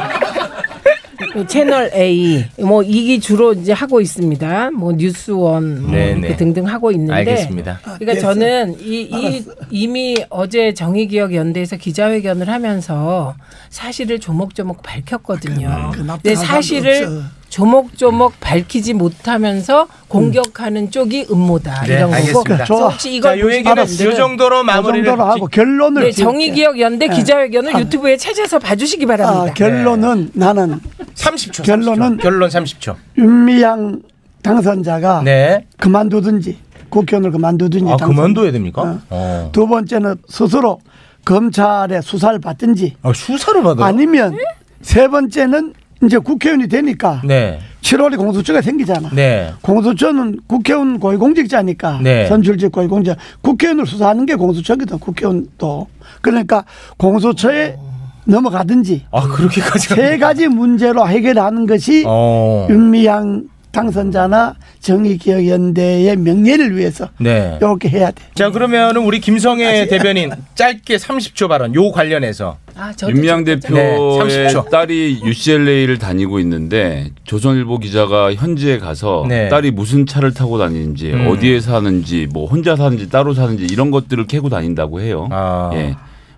[1.33, 4.71] 그 채널 A 뭐 이게 주로 이제 하고 있습니다.
[4.71, 6.35] 뭐 뉴스원 뭐 네, 이렇게 네.
[6.37, 7.79] 등등 하고 있는데 알겠습니다.
[7.83, 8.33] 그러니까 됐어.
[8.33, 13.35] 저는 이, 이 이미 어제 정의기억 연대에서 기자회견을 하면서
[13.69, 15.91] 사실을 조목조목 밝혔거든요.
[15.93, 17.21] 그 근데 사실을 없어.
[17.49, 22.15] 조목조목 밝히지 못하면서 공격하는 쪽이 음모다 네, 이런 거고.
[22.15, 22.55] 알겠습니다.
[22.55, 26.11] 그래서 혹시 이걸 자, 요 얘기는 이 정도로 그 마무리를 정도로 하고 결론을 네.
[26.11, 29.51] 정의기억연대 기자회견을 유튜브에 찾아서 봐주시기 바랍니다.
[29.51, 30.79] 아, 결론은 나는
[31.15, 31.63] 30초.
[31.63, 32.21] 결론은- 30초.
[32.21, 32.95] 결론 30초.
[33.17, 34.01] 윤미향
[34.41, 35.65] 당선자가 네.
[35.77, 36.57] 그만두든지
[36.89, 38.15] 국회의원을 그만두든지 아, 당선.
[38.15, 38.81] 그만둬야 됩니까?
[38.81, 38.99] 어.
[39.09, 39.49] 어.
[39.51, 40.79] 두 번째는 스스로
[41.25, 43.85] 검찰의 수사를 받든지 아, 수사를 받아요?
[43.85, 44.37] 아니면
[44.81, 47.59] 세 번째는 이제 국회의원이 되니까 네.
[47.81, 49.09] 7월에 공수처가 생기잖아.
[49.13, 49.51] 네.
[49.61, 52.27] 공수처는 국회의원 고위공직자니까 네.
[52.27, 55.87] 선출직 고위공직자 국회의원을 수사하는 게 공수처거든 국회의원도
[56.21, 56.65] 그러니까
[56.97, 57.77] 공수처에
[58.25, 59.87] 넘어가든지 아 그렇게까지.
[59.89, 62.67] 세 가지 문제로 해결하는 것이 어.
[62.69, 63.43] 윤미향
[63.75, 67.57] 당선자나 정의기억연대의 명예를 위해서 네.
[67.59, 68.23] 이렇게 해야 돼.
[68.33, 73.83] 자 그러면은 우리 김성애 대변인 짧게 30초 발언 요 관련해서 아, 윤미향 좀- 대표의
[74.27, 74.69] 네, 30초.
[74.69, 79.49] 딸이 UCLA를 다니고 있는데 조선일보 기자가 현지에 가서 네.
[79.49, 81.27] 딸이 무슨 차를 타고 다니는지 음.
[81.27, 85.27] 어디에 사는지 뭐 혼자 사는지 따로 사는지 이런 것들을 캐고 다닌다고 해요.
[85.31, 85.71] 아.
[85.73, 85.95] 예.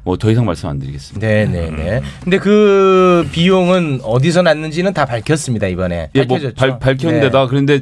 [0.08, 1.28] 뭐 더 이상 말씀 안 드리겠습니다.
[1.28, 2.02] 네네네.
[2.24, 6.10] 근데 그 비용은 어디서 났는지는 다 밝혔습니다 이번에.
[6.16, 6.56] 예, 뭐 밝혀졌죠.
[6.56, 7.48] 발, 밝혔는데다 네.
[7.50, 7.82] 그런데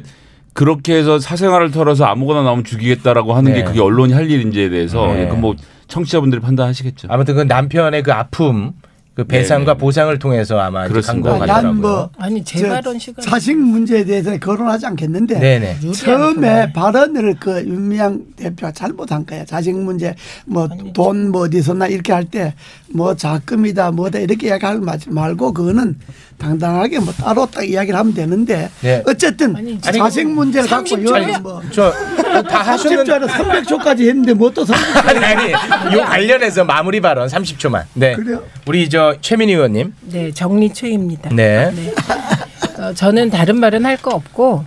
[0.52, 3.58] 그렇게 해서 사생활을 털어서 아무거나 나오면 죽이겠다라고 하는 네.
[3.58, 5.22] 게 그게 언론이 할 일인지에 대해서 네.
[5.22, 5.54] 예, 그뭐
[5.86, 7.06] 청취자분들이 판단하시겠죠.
[7.10, 8.72] 아무튼 그 남편의 그 아픔,
[9.16, 9.78] 그 배상과 네네.
[9.78, 10.86] 보상을 통해서 아마.
[10.86, 11.72] 광고가 난 가더라고요.
[11.80, 15.78] 뭐 아니 제저 발언 시간 사식 문제에 대해서는 거론하지 않겠는데 네네.
[15.94, 19.42] 처음에 발언을 그 윤미향 대표가 잘못한 거야.
[19.46, 22.52] 자식 문제 뭐 돈 뭐 어디서 나 이렇게 할 때
[22.94, 25.96] 뭐 자금이다 뭐다 이렇게 이야기하지 말고 그거는
[26.38, 29.02] 당당하게 뭐 따로 딱 이야기를 하면 되는데 네.
[29.06, 31.38] 어쨌든 아니, 자식 문제를 갖고 30초 여기 야.
[31.38, 31.92] 뭐저
[32.42, 35.52] 다 하셨는데 10조는 300조까지 했는데 뭐또 300조 아니 아니
[35.96, 37.84] 요 관련해서 마무리 발언 30초만.
[37.94, 38.14] 네.
[38.14, 38.42] 그래요?
[38.66, 39.94] 우리 저 최민희 의원님.
[40.02, 41.30] 네 정리최입니다.
[41.34, 41.72] 네.
[42.78, 44.64] 어, 저는 다른 말은 할 거 없고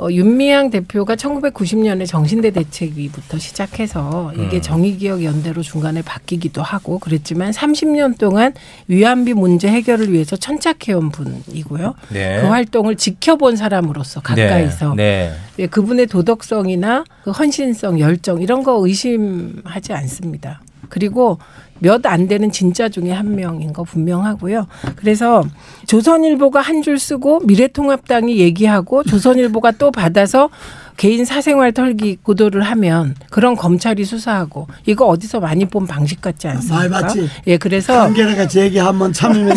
[0.00, 4.62] 어, 윤미향 대표가 1990년에 정신대 대책위부터 시작해서 이게 음.
[4.62, 8.54] 정의기억 연대로 중간에 바뀌기도 하고 그랬지만 30년 동안
[8.88, 11.94] 위안비 문제 해결을 위해서 천착해온 분이고요.
[12.14, 12.40] 네.
[12.40, 15.34] 그 활동을 지켜본 사람으로서 가까이서 네.
[15.58, 20.62] 예, 그분의 도덕성이나 그 헌신성, 열정 이런 거 의심하지 않습니다.
[20.88, 21.38] 그리고
[21.80, 24.66] 몇 안 되는 진짜 중에 한 명인 거 분명하고요.
[24.96, 25.42] 그래서
[25.86, 30.48] 조선일보가 한 줄 쓰고 미래통합당이 얘기하고 조선일보가 또 받아서
[30.96, 36.76] 개인 사생활 털기 구도를 하면 그런 검찰이 수사하고 이거 어디서 많이 본 방식 같지 않습니까?
[36.76, 37.28] 많이 봤지.
[37.46, 39.54] 예, 그래서 한겨레가 제기하면 참여연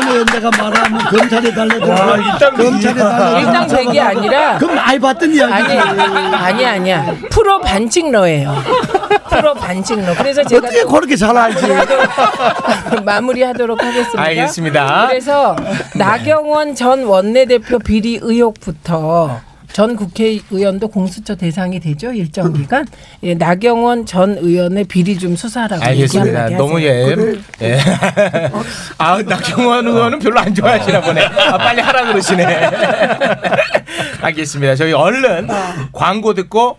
[0.00, 1.86] 대 참여연대가 말하면 검찰에 달려들고
[2.56, 8.54] 검찰에 달려들고 일당 백이 아니라 그럼 많이 봤던 이야기 아니 아니 아니야 프로 반칙러예요.
[9.28, 10.14] 프로 반칙러.
[10.16, 11.66] 그래서 제가 어떻게 그렇게 잘 알지
[13.04, 14.22] 마무리하도록 하겠습니다.
[14.22, 15.06] 알겠습니다.
[15.08, 15.56] 그래서
[15.94, 19.40] 나경원 전 원내대표 비리 의혹부터
[19.72, 22.86] 전 국회의원도 공수처 대상이 되죠 일정 기간.
[23.22, 26.50] 예, 나경원 전 의원의 비리 좀 수사하라고 얘기 알겠습니다.
[26.50, 26.80] 너무.
[26.82, 27.14] 예.
[27.62, 27.78] 예.
[28.98, 31.24] 아 나경원 의원은 별로 안 좋아하시나 보네.
[31.24, 32.44] 아, 빨리 하라 그러시네.
[34.22, 34.76] 알겠습니다.
[34.76, 35.48] 저희 얼른
[35.92, 36.78] 광고 듣고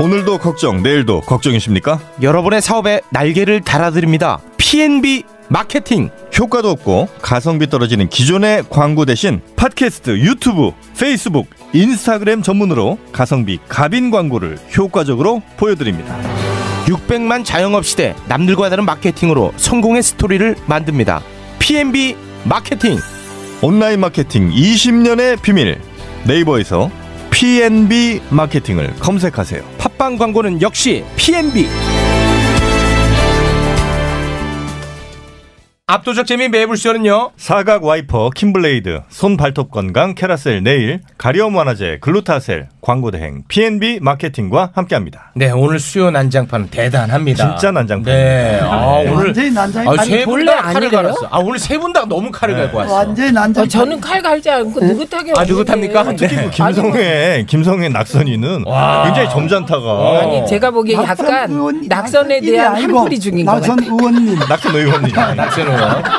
[0.00, 2.00] 오늘도 걱정 내일도 걱정이십니까?
[2.22, 6.08] 여러분의 사업에 날개를 달아드립니다 PNB 마케팅
[6.38, 14.58] 효과도 없고 가성비 떨어지는 기존의 광고 대신 팟캐스트, 유튜브, 페이스북, 인스타그램 전문으로 가성비 갑인 광고를
[14.78, 16.16] 효과적으로 보여드립니다.
[16.86, 21.20] 600만 자영업 시대 남들과 다른 마케팅으로 성공의 스토리를 만듭니다.
[21.58, 22.96] PNB 마케팅.
[23.60, 25.78] 온라인 마케팅 20년의 비밀
[26.24, 26.90] 네이버에서
[27.30, 29.62] PNB 마케팅을 검색하세요.
[29.78, 31.66] 팟빵 광고는 역시 PNB.
[35.92, 37.32] 압도적 재미 매불쇼는요.
[37.36, 44.70] 사각 와이퍼 킴블레이드 손 발톱 건강 캐라셀 네일 가려움 완화제 글루타셀 광고 대행 PNB 마케팅과
[44.72, 45.32] 함께합니다.
[45.34, 47.56] 네, 오늘 수요 난장판 대단합니다.
[47.56, 48.04] 진짜 난장판.
[48.04, 48.60] 네.
[48.62, 50.90] 아, 오늘 완전히 난장이 아, 아니, 세분 본래 다 칼을?
[50.90, 51.26] 갈았어.
[51.28, 52.94] 아, 오늘 세 분 다 너무 칼을 갈고 왔어.
[52.94, 53.64] 완전히 난장.
[53.64, 55.42] 어, 저는 칼 갈지 않고 느긋하게 아.
[55.42, 56.04] 느긋합니까?
[56.04, 56.14] 네.
[56.16, 59.06] 특히 그 김성애 김성애 낙선이는 와.
[59.06, 63.92] 굉장히 점잖다가 아니 제가 보기에 약간 의원- 낙선에 낙선 대한 한풀이 중인 것 낙선 같아요.
[63.98, 64.38] 의원님.
[64.48, 65.14] 낙선 의원님.
[65.36, 65.66] 낙선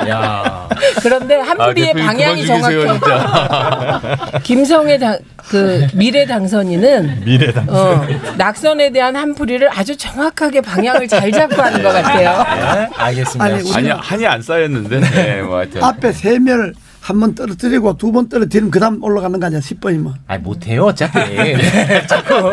[0.09, 0.70] 야.
[1.01, 4.39] 그런데 한풀이의 대표님 방향이 그만 죽이세요, 정확해요.
[4.43, 7.66] 김성애 당, 그 미래 당선인은 미래당.
[7.70, 8.05] 어,
[8.38, 12.43] 낙선에 대한 한풀이를 아주 정확하게 방향을 잘 잡고 하는 것 같아요.
[12.76, 13.43] 네, 알겠습니다.
[13.43, 14.99] 아니, 아니 한이 안 쌓였는데.
[15.01, 15.84] 네, 뭐 하여튼.
[15.84, 20.14] 앞에 세 명을 한번 떨어뜨리고 두 번 떨어뜨리면 그다음 올라가는 거 아니야 10번이면.
[20.28, 22.51] 아 못해요 어차피 네, 자꾸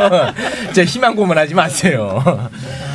[0.72, 2.48] 저 희망 고문하지 마세요.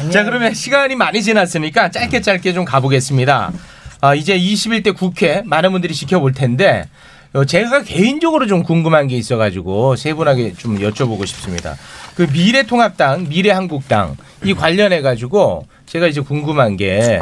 [0.09, 3.51] 자 그러면 시간이 많이 지났으니까 짧게 짧게 좀 가보겠습니다.
[4.03, 6.89] 아, 이제 21대 국회 많은 분들이 지켜볼 텐데
[7.31, 11.77] 어, 제가 개인적으로 좀 궁금한 게 있어가지고 세 분에게 좀 여쭤보고 싶습니다.
[12.13, 17.21] 그 미래통합당, 미래한국당 이 관련해 가지고 제가 이제 궁금한 게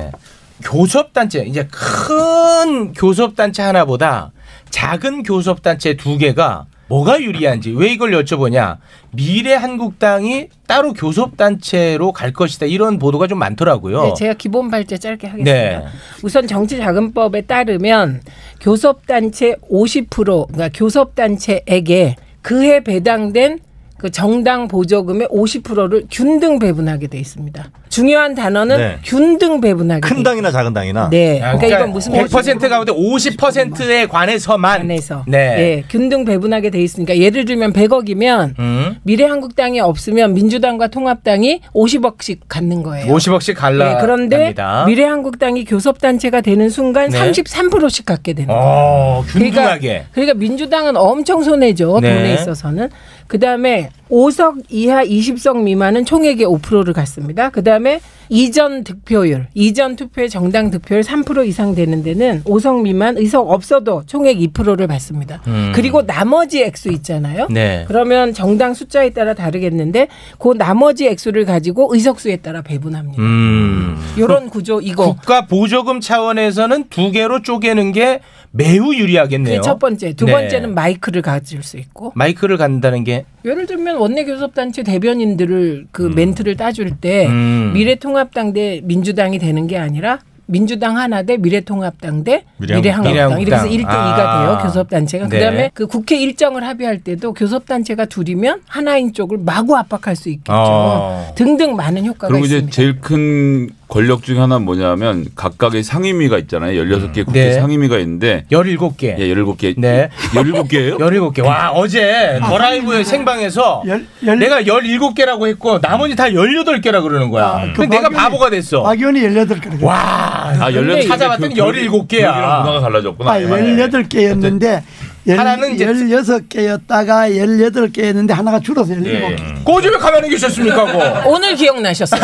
[0.64, 4.32] 교섭단체 이제 큰 교섭단체 하나보다
[4.72, 8.78] 작은 교섭단체 두 개가 뭐가 유리한지 왜 이걸 여쭤보냐
[9.12, 14.04] 미래 한국당이 따로 교섭단체로 갈 것이다 이런 보도가 좀 많더라고요.
[14.04, 15.80] 네, 제가 기본 발제 짧게 하겠습니다.
[15.80, 15.86] 네.
[16.22, 18.22] 우선 정치자금법에 따르면
[18.60, 23.60] 교섭단체 50% 그러니까 교섭단체에게 그해 배당된
[24.02, 27.70] 그 정당 보조금의 50%를 균등 배분하게 돼 있습니다.
[27.90, 28.98] 중요한 단어는 네.
[29.04, 31.10] 균등 배분하게 큰돼 당이나 작은 당이나.
[31.12, 31.40] 네.
[31.40, 35.38] 그러니까, 이건 무슨 100% 가운데 50%에 관해서만 안에서 네.
[35.60, 38.96] 예, 균등 배분하게 돼 있으니까 예를 들면 100억이면 음.
[39.04, 43.06] 미래한국당이 없으면 민주당과 통합당이 50억씩 갖는 거예요.
[43.06, 43.86] 50억씩 갈라.
[43.86, 44.86] 네, 그런데 갑니다.
[44.88, 47.20] 미래한국당이 교섭단체가 되는 순간 네.
[47.32, 48.62] 33%씩 갖게 되는 거예요.
[48.64, 49.80] 어, 균등하게.
[49.80, 52.00] 그러니까, 그러니까 민주당은 엄청 손해죠.
[52.02, 52.16] 네.
[52.16, 52.90] 돈에 있어서는.
[53.32, 57.50] 그 다음에 5석 이하 20석 미만은 총액의 5%를 갖습니다.
[57.50, 58.02] 그 다음에
[58.42, 64.38] 이전 득표율, 이전 투표의 정당 득표율 3% 이상 되는 데는 5석 미만 의석 없어도 총액
[64.38, 65.42] 2%를 받습니다.
[65.48, 65.74] 음.
[65.76, 67.48] 그리고 나머지 액수 있잖아요.
[67.50, 67.84] 네.
[67.90, 70.08] 그러면 정당 숫자에 따라 다르겠는데
[70.40, 73.22] 그 나머지 액수를 가지고 의석수에 따라 배분합니다.
[73.22, 73.98] 음.
[74.16, 75.08] 이런 구조 이거.
[75.14, 78.22] 국가 보조금 차원에서는 두 개로 쪼개는 게
[78.52, 79.58] 매우 유리하겠네요.
[79.58, 80.14] 그게 첫 번째.
[80.14, 80.32] 두 네.
[80.32, 82.14] 번째는 마이크를 가질 수 있고.
[82.16, 87.72] 마이크를 간다는 게 예를 들면 원내 교섭단체 대변인들을 그 멘트를 따줄 때 음.
[87.74, 92.82] 미래통합당 대 민주당이 되는 게 아니라 민주당 하나 대 미래통합당 대 미래한국당.
[92.82, 93.78] 미래한국당 이렇게 해서 미래한국당.
[93.78, 94.42] 1대 2가 아.
[94.42, 95.38] 돼요 교섭단체가 네.
[95.38, 101.34] 그다음에 그 국회 일정을 합의할 때도 교섭단체가 둘이면 하나인 쪽을 마구 압박할 수 있겠죠 어.
[101.36, 102.76] 등등 많은 효과가 그리고 이제 있습니다.
[102.76, 106.82] 제일 큰 권력 중에 하나는 뭐냐면 각각의 상임위가 있잖아요.
[106.82, 107.54] 16개 국회 네.
[107.60, 109.20] 상임위가 있는데 17개.
[109.20, 109.76] 예, 17개.
[109.78, 110.10] 네.
[110.34, 110.98] 17개예요?
[110.98, 111.44] 17개.
[111.46, 117.46] 와, 어제 더 라이브의 생방에서 열- 열- 내가 17개라고 했고 나머지 다 18개라 그러는 거야.
[117.48, 118.82] 아, 그 근데 내가 바보가 됐어.
[118.84, 119.84] 박의원이 18개.
[119.84, 120.54] 와.
[120.58, 121.08] 아, 18개.
[121.10, 122.60] 찾아봤더니 17개야.
[122.64, 123.30] 문화가 달라졌구나.
[123.30, 124.84] 아, 18개였는데
[125.28, 129.08] 하나는 이제- 16개였다가 18개였는데 하나가 줄어서 17개.
[129.08, 129.36] 예.
[129.64, 131.24] 고집에 가만히 계셨습니까?
[131.28, 132.22] 오늘 기억나셨어요.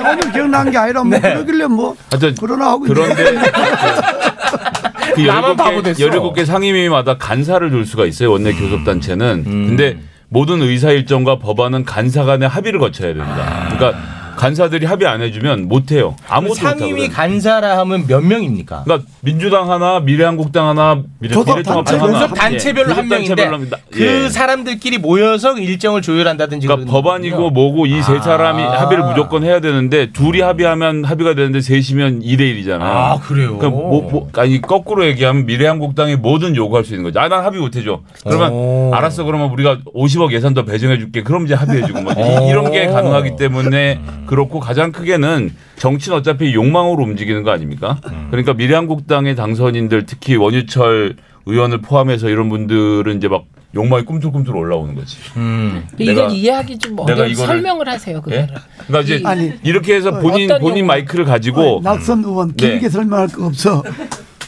[0.00, 3.24] 오늘 기억난 게 아니라 뭐 그러길래 뭐 하여튼 코로나 하고 그런데
[5.14, 6.06] 그 나만 바보 17개, 됐어.
[6.06, 8.32] 17개 상임위마다 간사를 둘 수가 있어요.
[8.32, 9.44] 원내 교섭단체는.
[9.46, 9.66] 음.
[9.68, 9.98] 근데
[10.28, 13.68] 모든 의사 일정과 법안은 간사 간의 합의를 거쳐야 됩니다.
[13.70, 13.98] 그러니까
[14.36, 16.14] 간사들이 합의 안 해주면 못 해요.
[16.28, 17.08] 아무것도 못 상임위.
[17.08, 18.84] 간사라 하면 몇 명입니까?
[18.84, 22.26] 그러니까 민주당 하나, 미래한국당 하나, 미래통합당 단체, 하나.
[22.28, 23.50] 단체별로 예, 한 명인데.
[23.90, 24.28] 그 예.
[24.28, 27.50] 사람들끼리 모여서 일정을 조율한다든지 그러니까 법안이고.
[27.50, 28.20] 뭐고 이세 아.
[28.20, 32.82] 사람이 합의를 무조건 해야 되는데 둘이 합의하면 합의가 되는데 셋이면 2대 1이잖아.
[32.82, 33.56] 아, 그래요?
[33.56, 37.20] 그러니까 뭐, 뭐, 아니 거꾸로 얘기하면 미래한국당이 뭐든 요구할 수 있는 거죠.
[37.20, 38.00] 아, 난 합의 못 해줘.
[38.24, 38.90] 그러면 오.
[38.94, 39.24] 알았어.
[39.24, 41.22] 그러면 우리가 50억 예산 더 배정해 줄게.
[41.22, 42.48] 그럼 이제 합의해 주고 뭐 오.
[42.48, 47.98] 이, 런 게 가능하기 때문에 그렇고 가장 크게는 정치는 어차피 욕망으로 움직이는 거 아닙니까?
[48.30, 51.16] 그러니까 미래한국당의 당선인들 특히 원유철
[51.46, 55.16] 의원을 포함해서 이런 분들은 이제 막 욕망이 꿈틀꿈틀 올라오는 거지.
[55.36, 55.86] 음.
[55.98, 57.24] 이건 내가- 이해하기 좀 어려워.
[57.26, 58.20] 이거를- 설명을 하세요.
[58.22, 58.38] 그거를.
[58.50, 58.54] 예?
[58.86, 60.86] 그러니까 이제 아니, 이렇게 해서 본인 어떤 본인 용어?
[60.88, 62.70] 마이크를 가지고 낙선 의원 네.
[62.70, 63.82] 길게 설명할 거 없어.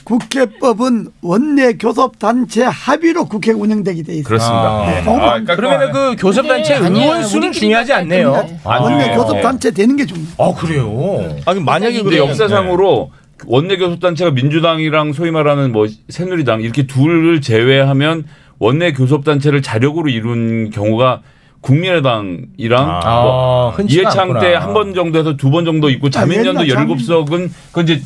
[0.08, 4.24] 국회법은 원내 교섭 단체 합의로 국회 운영되게 돼 있어요.
[4.24, 4.86] 그렇습니다.
[4.86, 4.98] 네.
[5.00, 6.76] 아, 너무 안- 그러면은 그 교섭단체.
[6.76, 8.30] 의원 수는 중요하지 않네요.
[8.64, 9.16] 원내 아니에요.
[9.18, 10.32] 교섭 단체 되는 게 중요해요.
[10.38, 11.36] 아 그래요.
[11.44, 13.10] 아, 그럼 만약에 근데 그러면- 역사상으로
[13.46, 18.24] 원내 교섭단체가 민주당이랑 소위 말하는 뭐 새누리당 이렇게 둘을 제외하면
[18.58, 21.20] 원내 교섭단체를 자력으로 이룬 경우가
[21.60, 24.38] 국민의당이랑 아, 뭐 이해창.
[24.40, 28.00] 때 한 번 정도에서 두 번 정도 있고 자민련도 옛날 열일곱 석은 그 이제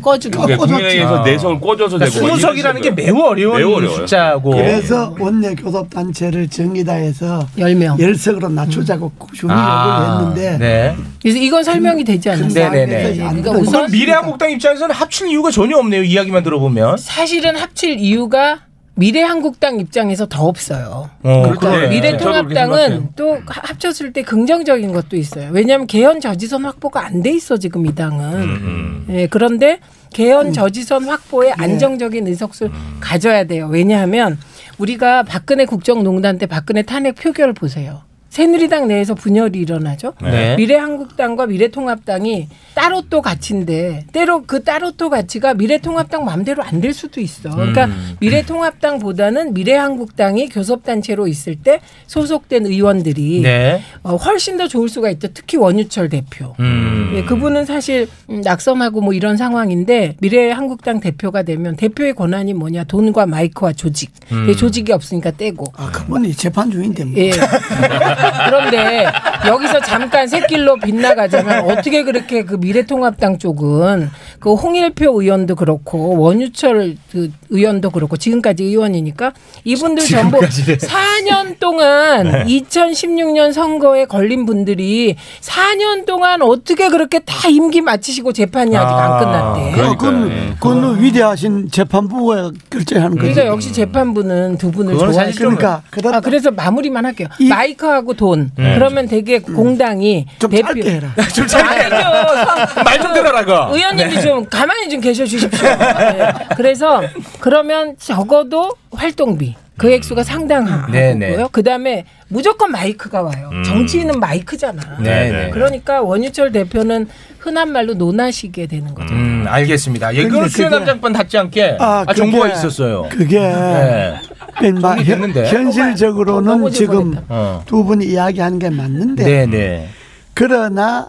[0.00, 0.46] 꺼주고.
[0.46, 3.96] 네 석을 꽂아서 그러니까 되고 뭐 스무 석이라는 게 매우 어려운 매우 어려워요.
[3.98, 4.50] 숫자고.
[4.50, 7.98] 그래서 원내 교섭 단체를 정의다해서 10명.
[8.00, 10.96] 열석으로 낮추자고 준의를 아, 했는데 네.
[11.22, 12.70] 그래서 이건 설명이 되지 않았어요.
[12.70, 13.14] 네네네.
[13.16, 16.02] 그러니까 그럼 우선 미래한국당 입장에서는 합칠 이유가 전혀 없네요.
[16.02, 16.96] 이야기만 들어보면.
[16.98, 18.60] 사실은 합칠 이유가
[18.96, 21.10] 미래한국당 입장에서 더 없어요.
[21.22, 21.88] 어, 그러니까 그래.
[21.88, 25.50] 미래통합당은 또 합쳤을 때 긍정적인 것도 있어요.
[25.52, 29.06] 왜냐하면 개헌 저지선 확보가 안 돼 있어 지금 이 당은.
[29.10, 29.80] 예, 그런데
[30.12, 33.68] 개헌 저지선 확보에 안정적인 의석수를 가져야 돼요.
[33.70, 34.38] 왜냐하면
[34.78, 38.02] 우리가 박근혜 국정농단 때 박근혜 탄핵 표결을 보세요.
[38.44, 40.14] 새누리당 내에서 분열이 일어나죠.
[40.20, 40.56] 네.
[40.56, 47.20] 미래한국당과 미래통합당이 따로 또 가치인데 때로 그 따로 또 가치가 미래통합당 마음대로 안 될 수도
[47.20, 47.48] 있어.
[47.50, 48.16] 그러니까 음.
[48.20, 53.80] 미래통합당보다는 미래한국당이 교섭단체로 있을 때 소속된 의원들이 네.
[54.02, 55.28] 어, 훨씬 더 좋을 수가 있죠.
[55.32, 56.54] 특히 원유철 대표.
[56.58, 57.12] 음.
[57.14, 63.26] 예, 그분은 사실 음, 낙선하고 뭐 이런 상황인데 미래한국당 대표가 되면 대표의 권한이 뭐냐 돈과
[63.26, 64.10] 마이크와 조직.
[64.32, 64.46] 음.
[64.48, 65.66] 예, 조직이 없으니까 떼고.
[65.76, 67.14] 아, 그분이 재판 중인데 뭐.
[67.16, 67.30] 예.
[68.46, 69.06] 그런데
[69.46, 77.30] 여기서 잠깐 새길로 빗나가자면 어떻게 그렇게 그 미래통합당 쪽은 그 홍일표 의원도 그렇고 원유철 그
[77.50, 79.32] 의원도 그렇고 지금까지 의원이니까
[79.64, 80.76] 이분들 전부 지금까지래.
[80.78, 82.44] 4년 동안 네.
[82.44, 89.80] 2016년 선거에 걸린 분들이 4년 동안 어떻게 그렇게 다 임기 마치시고 재판이 아직 안 끝났대.
[89.80, 93.32] 어, 그건, 그건 위대하신 재판부가 결정하는 거죠.
[93.32, 97.28] 그러니까 역시 재판부는 두 분을 좀 그러니까 아, 그래서 마무리만 할게요.
[97.48, 98.50] 마이크하고 돈.
[98.56, 98.74] 네.
[98.74, 100.68] 그러면 되게 공당이 좀 대표.
[100.74, 101.08] 짧게 해라.
[101.34, 101.88] 좀 짧게.
[102.84, 103.76] 말 좀 들어라고.
[103.76, 104.20] 의원님이 네.
[104.22, 105.68] 좀 가만히 좀 계셔 주십시오.
[105.68, 106.32] 네.
[106.56, 107.02] 그래서
[107.40, 110.92] 그러면 적어도 활동비 그 액수가 상당하고요.
[110.92, 111.36] 네, 네.
[111.50, 113.50] 그다음에 무조건 마이크가 와요.
[113.52, 113.64] 음.
[113.64, 114.80] 정치인은 마이크잖아.
[115.00, 115.50] 네, 네.
[115.52, 117.08] 그러니까 원유철 대표는
[117.40, 119.12] 흔한 말로 논하시게 되는 거죠.
[119.12, 120.14] 음, 알겠습니다.
[120.14, 123.06] 예, 근데 그건 그게- 수요 남장판 닿지 않게 아, 그게- 정보가 있었어요.
[123.10, 124.14] 그게 네.
[124.58, 125.48] 그 마- 정리됐는데?
[125.48, 127.14] 현실적으로는 지금.
[127.28, 127.62] 어.
[127.66, 129.88] 두 분이 이야기하는 게 맞는데 네, 네.
[130.34, 131.08] 그러나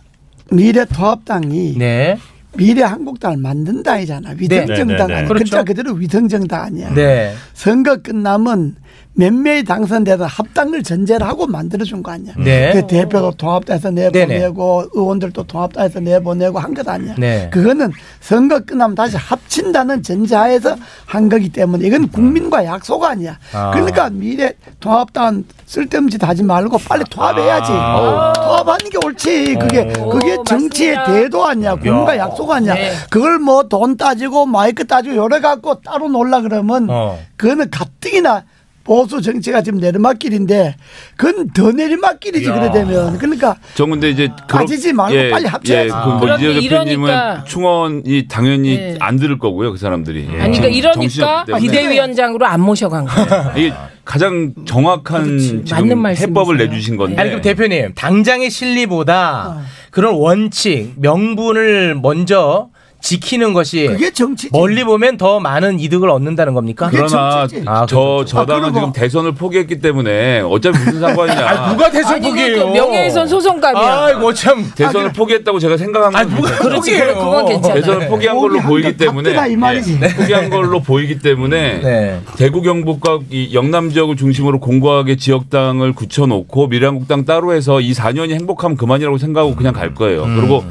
[0.52, 2.18] 미래통합당이 네.
[2.58, 4.32] 미래 한국당을 만든다이잖아.
[4.38, 5.04] 위성정당 네, 네, 네.
[5.04, 5.28] 아니야.
[5.28, 5.44] 그렇죠.
[5.44, 6.94] 글자 그대로 위성정당 아니야.
[6.94, 7.34] 네.
[7.54, 8.76] 선거 끝나면
[9.18, 12.34] 몇 명이 당선돼서 합당을 전제를 하고 만들어준 거 아니야.
[12.38, 12.74] 네.
[12.74, 17.16] 그 대표도 통합당에서 내보내고 의원들도 통합당에서 내보내고 한 것 아니야.
[17.18, 17.50] 네.
[17.50, 23.38] 그거는 선거 끝나면 다시 합친다는 전제하에서 한 거기 때문에 이건 국민과 약속 아니야.
[23.54, 23.72] 아.
[23.72, 24.52] 그러니까 미래
[24.82, 27.72] 통합당은 쓸데없는 짓 하지 말고 빨리 통합해야지.
[27.72, 28.34] 아.
[28.36, 29.56] 통합하는 게 옳지.
[29.56, 30.10] 그게 오.
[30.10, 31.22] 그게 오, 정치의 맞습니다.
[31.24, 31.76] 대도 아니야.
[31.76, 32.24] 국민과 야.
[32.24, 32.74] 약속 아니야.
[32.74, 32.92] 네.
[33.10, 37.18] 그걸 뭐 돈 따지고 마이크 따지고 여러 갖고 따로 놀라 그러면 어.
[37.38, 38.44] 그거는 가뜩이나
[38.86, 40.76] 보수 정치가 지금 내리막길인데
[41.18, 42.54] 그건 더 내리막길이지 야.
[42.54, 45.90] 그래 되면 그러니까 저 근데 이제 따지지 말고 빨리 합쳐야지.
[45.90, 46.20] 예, 아.
[46.22, 48.96] 그런데 이재 대표님은 이러니까- 충원이 당연히 네.
[49.00, 50.30] 안 들을 거고요, 그 사람들이.
[50.32, 50.40] 예.
[50.42, 51.62] 아니 그러니까 정신없기 이러니까 때문에.
[51.62, 53.52] 비대위원장으로 안 모셔간 거예요.
[53.58, 53.74] 이게
[54.06, 56.30] 가장 정확한 맞는 지금 말씀이세요.
[56.30, 57.20] 해법을 내주신 건데.
[57.20, 62.70] 아니 그럼 대표님 당장의 실리보다 그런 원칙 명분을 먼저
[63.06, 64.50] 지키는 것이 그게 정치지.
[64.52, 66.88] 멀리 보면 더 많은 이득을 얻는다는 겁니까?
[66.88, 67.64] 그게 그러나 정치지.
[67.68, 68.26] 아, 저 그렇죠.
[68.26, 71.38] 저당은 아, 지금 대선을 포기했기 때문에 어차피 무슨 상관이냐.
[71.48, 72.68] 아 누가 대선 아니 그 포기해요?
[72.72, 74.06] 명예훼손 소송감이야.
[74.06, 74.72] 아이고 참.
[74.76, 77.14] 대선을 포기했다고 제가 생각한 아건 누가 그렇지, 포기해요?
[77.14, 77.76] 그건 괜찮아.
[77.76, 80.00] 대선을 포기한 걸로 보이기 때문에 답답하다 이 말이지.
[80.02, 82.22] 예, 포기한 걸로 보이기 때문에 네.
[82.38, 88.78] 대구 경북과 이 영남 지역을 중심으로 공고하게 지역당을 굳혀놓고 미래한국당 따로 해서 이 4년이 행복하면
[88.78, 90.24] 그만이라고 생각하고 그냥 갈 거예요.
[90.24, 90.38] 음.
[90.38, 90.64] 그리고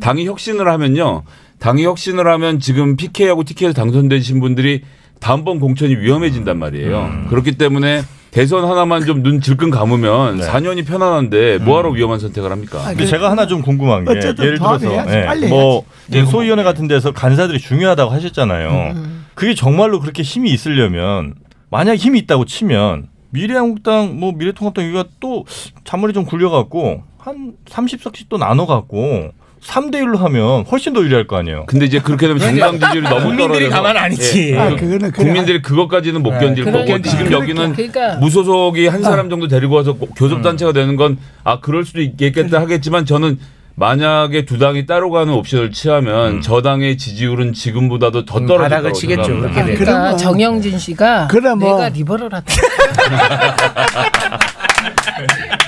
[0.00, 1.22] 당이 혁신을 하면요.
[1.62, 4.82] 당이 혁신을 하면 지금 PK하고 TK에서 당선되신 분들이
[5.20, 6.98] 다음번 공천이 위험해진단 말이에요.
[6.98, 7.26] 음.
[7.28, 8.02] 그렇기 때문에
[8.32, 10.46] 대선 하나만 좀 눈 질끈 감으면 네.
[10.48, 11.94] 4년이 편안한데 뭐하러 음.
[11.94, 12.82] 위험한 선택을 합니까?
[12.88, 14.92] 근데 제가 하나 좀 궁금한 게 예를 들어서.
[15.08, 18.96] 예, 빨리 뭐 이제 소위원회 같은 데서 간사들이 중요하다고 하셨잖아요.
[19.34, 21.34] 그게 정말로 그렇게 힘이 있으려면
[21.70, 25.46] 만약 힘이 있다고 치면 미래한국당 뭐 미래통합당 여기가 또
[25.84, 29.30] 잔머리 좀 굴려갖고 한 30석씩 또 나눠갖고
[29.64, 31.64] 3대 1로 하면 훨씬 더 유리할 거 아니에요.
[31.66, 34.50] 근데 이제 그렇게 되면 정당 지지율이 너무 국민들이 떨어져서 가만 안 있지.
[34.52, 35.24] 예, 아, 그- 그거는 그래.
[35.24, 37.08] 국민들이 그것까지는 못 견딜 거고 그러니까.
[37.08, 38.16] 지금 여기는 그러니까.
[38.16, 43.38] 무소속이 한 사람 정도 데리고 와서 교섭단체가 되는 건 아 그럴 수도 있겠다 하겠지만 저는
[43.74, 48.58] 만약에 두 당이 따로 가는 옵션을 취하면 저 당의 지지율은 지금보다도 더 떨어질 음.
[48.62, 49.62] 바닥을 거라고 치겠죠, 생각합니다.
[49.64, 51.76] 그렇게 그러니까 그러면- 정영진 씨가 그래, 뭐.
[51.76, 52.44] 내가 리버럴하다.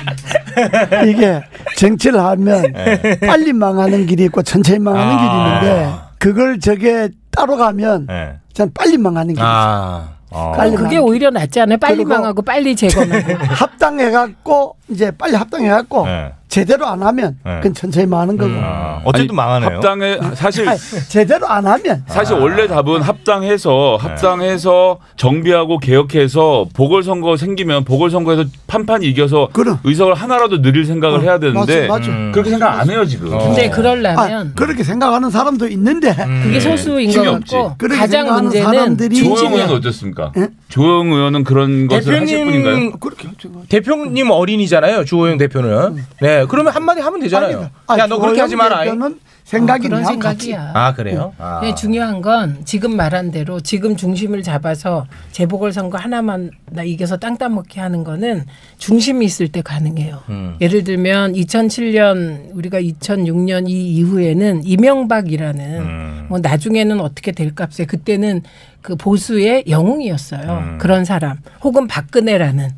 [1.08, 1.42] 이게
[1.76, 3.18] 정치를 하면 네.
[3.20, 5.60] 빨리 망하는 길이 있고 천천히 망하는 아.
[5.60, 8.34] 길이 있는데 그걸 저게 따로 가면 네.
[8.52, 9.50] 전 빨리 망하는 길이 있어요.
[9.52, 10.08] 아.
[10.30, 10.52] 어.
[10.56, 11.78] 빨리 그게 망- 오히려 낫지 않아요?
[11.78, 13.34] 빨리 망하고 빨리 재건하고.
[13.54, 16.32] 합당해갖고 이제 빨리 합당해갖고 네.
[16.54, 17.56] 제대로 안 하면 네.
[17.56, 19.70] 그건 천천히 망하는 거고 아, 어쨌든 망하네요.
[19.70, 20.78] 합당에 사실 아니,
[21.08, 29.48] 제대로 안 하면 사실 원래 답은 합당해서 합당해서 정비하고 개혁해서 보궐선거 생기면 보궐선거에서 판판 이겨서
[29.52, 29.80] 그럼.
[29.82, 32.10] 의석을 하나라도 늘릴 생각을 어, 해야 되는데 맞아, 맞아.
[32.12, 32.30] 음.
[32.30, 33.36] 그렇게 생각 안 해요 지금.
[33.36, 37.56] 근데 아, 그러려면 그렇게 생각하는 사람도 있는데 그게 소수인 것 힘이 없지.
[37.56, 40.32] 같고 그렇게 가장 생각하는 문제는 사람들이 조영 의원은 어떻습니까?
[40.36, 40.48] 예?
[40.68, 42.92] 조영 의원은 그런 것을 하실 분인가요?
[43.00, 45.04] 대표님 대표님 어린이잖아요.
[45.04, 46.04] 주호영 대표는.
[46.20, 46.43] 네.
[46.46, 47.70] 그러면 한마디 하면 되잖아요.
[47.98, 48.84] 야너 그렇게 하지 마라.
[48.94, 50.72] 는 생각이 그런 같이 생각이야.
[50.74, 51.34] 아 그래요?
[51.38, 51.74] 아.
[51.74, 57.80] 중요한 건 지금 말한 대로 지금 중심을 잡아서 재보궐 선거 하나만 나 이겨서 땅 따먹게
[57.80, 58.46] 하는 거는
[58.78, 60.22] 중심이 있을 때 가능해요.
[60.30, 60.56] 음.
[60.60, 66.26] 예를 들면 2007년 우리가 2006년 이 이후에는 이명박이라는 음.
[66.30, 68.42] 뭐 나중에는 어떻게 될 값에 그때는
[68.80, 70.50] 그 보수의 영웅이었어요.
[70.50, 70.78] 음.
[70.78, 72.70] 그런 사람 혹은 박근혜라는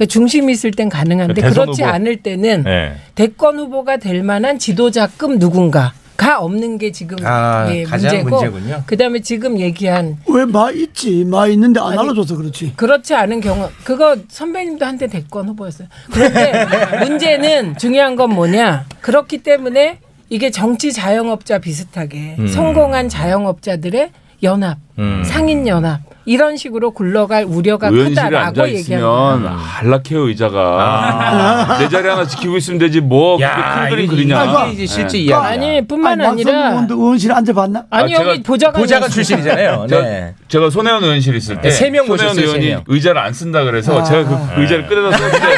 [0.00, 1.92] 그 중심이 있을 땐 가능한데 대선 그렇지 후보.
[1.92, 2.94] 않을 때는 네.
[3.14, 8.82] 대권 후보가 될 만한 지도자급 누군가 가 없는 게 지금 아, 예, 가장 문제고 문제군요.
[8.86, 13.68] 그다음에 지금 얘기한 왜 마 있지 마 있는데 안 아니, 알아줘서 그렇지 그렇지 않은 경우
[13.84, 15.88] 그거 선배님도 한때 대권 후보였어요.
[16.10, 16.64] 그런데
[17.06, 19.98] 문제는 중요한 건 뭐냐 그렇기 때문에
[20.30, 22.46] 이게 정치 자영업자 비슷하게 음.
[22.48, 24.12] 성공한 자영업자들의
[24.44, 25.22] 연합 음.
[25.26, 28.68] 상인 연합 이런 식으로 굴러갈 우려가 크다라고 얘기합니다.
[28.68, 34.44] 있으면 한락해요 의자가 내 자리 하나 지키고 있으면 되지 뭐 야, 큰 그림 그리냐.
[34.68, 35.48] 이게 이제 실제 그- 이야기야.
[35.50, 39.86] 아니 뿐만 아니, 아니라 남성의원도 의원실에 앉아봤나 아니 아, 여기 제가 보좌관 보좌관 출신이잖아요.
[39.90, 40.34] 제가, 네.
[40.48, 42.84] 제가 손혜원 의원실 있을 때 네, 세명 손혜원 모셨어요, 세 의원이 명.
[42.86, 44.04] 의자를 안 쓴다 그래서 아.
[44.04, 45.56] 제가 그 의자를 끌어다 썼는데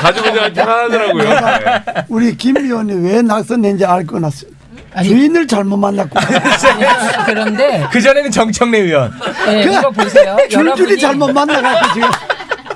[0.00, 1.24] 가지고 제가 편하더라고요.
[1.24, 2.04] 네.
[2.08, 4.46] 우리 김 의원이 왜 낙선했는지 알고 났어
[4.94, 6.18] 아니- 주인을 잘못 만났고
[7.26, 9.12] 그런데 그 전에는 정청래 의원.
[9.46, 10.36] 네, 이거 보세요.
[10.50, 12.08] 줄줄이 잘못 만나갖고 지금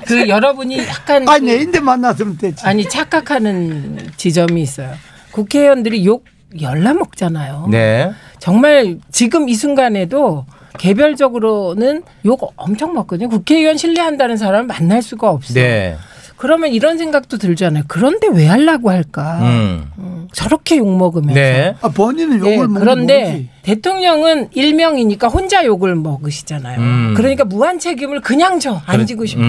[0.05, 4.91] 그 여러분이 약간 아니 그- 내인데 만났으면 됐지 아니 착각하는 지점이 있어요.
[5.31, 6.25] 국회의원들이 욕
[6.61, 7.67] 열나 먹잖아요.
[7.69, 8.11] 네.
[8.39, 10.45] 정말 지금 이 순간에도
[10.79, 13.29] 개별적으로는 욕 엄청 먹거든요.
[13.29, 15.53] 국회의원 신뢰한다는 사람을 만날 수가 없어.
[15.53, 15.97] 네.
[16.37, 17.83] 그러면 이런 생각도 들잖아요.
[17.87, 19.39] 그런데 왜 하려고 할까?
[19.41, 20.27] 음.
[20.31, 21.33] 저렇게 욕 먹으면서.
[21.33, 21.75] 네.
[21.81, 26.79] 아, 본인은 욕을 예, 먹는 그런데 모르지 대통령은 일명이니까 혼자 욕을 먹으시잖아요.
[26.79, 27.13] 음.
[27.17, 28.81] 그러니까 무한 책임을 그냥 져.
[28.85, 29.47] 안 지고 싶어도.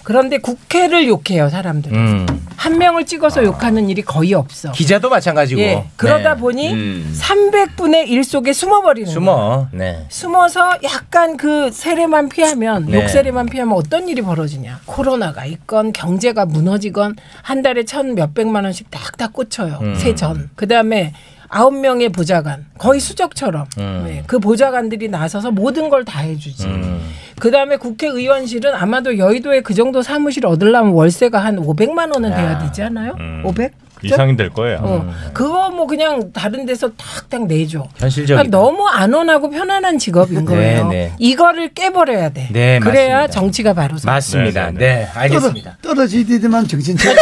[0.00, 0.04] 음.
[0.04, 1.96] 그런데 국회를 욕해요, 사람들은.
[1.96, 2.26] 음.
[2.56, 4.72] 한 명을 찍어서 욕하는 일이 거의 없어.
[4.72, 5.60] 기자도 마찬가지고.
[5.60, 5.84] 예.
[5.96, 6.40] 그러다 네.
[6.40, 7.16] 보니 음.
[7.18, 9.10] 300분의 1 속에 숨어버리는.
[9.10, 9.68] 숨어.
[9.72, 10.04] 네.
[10.08, 13.00] 숨어서 약간 그 세례만 피하면 네.
[13.02, 19.32] 욕세례만 피하면 어떤 일이 벌어지냐 코로나가 있건 경제가 무너지건 한 달에 천 몇백만 원씩 딱딱
[19.32, 19.94] 꽂혀요 음.
[19.94, 21.14] 세전 그다음에
[21.50, 24.02] 아홉 명의 보좌관 거의 수적처럼 음.
[24.06, 24.22] 네.
[24.26, 27.00] 그 보좌관들이 나서서 모든 걸 다 해주지 음.
[27.38, 32.82] 그 다음에 국회의원실은 아마도 여의도에 그 정도 사무실 얻으려면 월세가 한 500만 원은 돼야 되지
[32.84, 33.14] 않아요?
[33.18, 33.42] 음.
[33.44, 33.72] 500?
[34.02, 34.78] 이상이 될 거예요.
[34.80, 37.86] 어, 그거 뭐 그냥 다른 데서 탁탁 내줘.
[37.98, 38.48] 현실적이다.
[38.48, 40.88] 그러니까 너무 안온하고 편안한 직업인 거예요.
[40.88, 41.12] 네, 네.
[41.18, 42.48] 이거를 깨버려야 돼.
[42.50, 43.40] 네, 그래야 맞습니다.
[43.40, 44.06] 정치가 바로 서.
[44.10, 44.70] 맞습니다.
[44.70, 45.76] 네, 네, 네, 알겠습니다.
[45.82, 47.14] 떨어지디만 정신 차려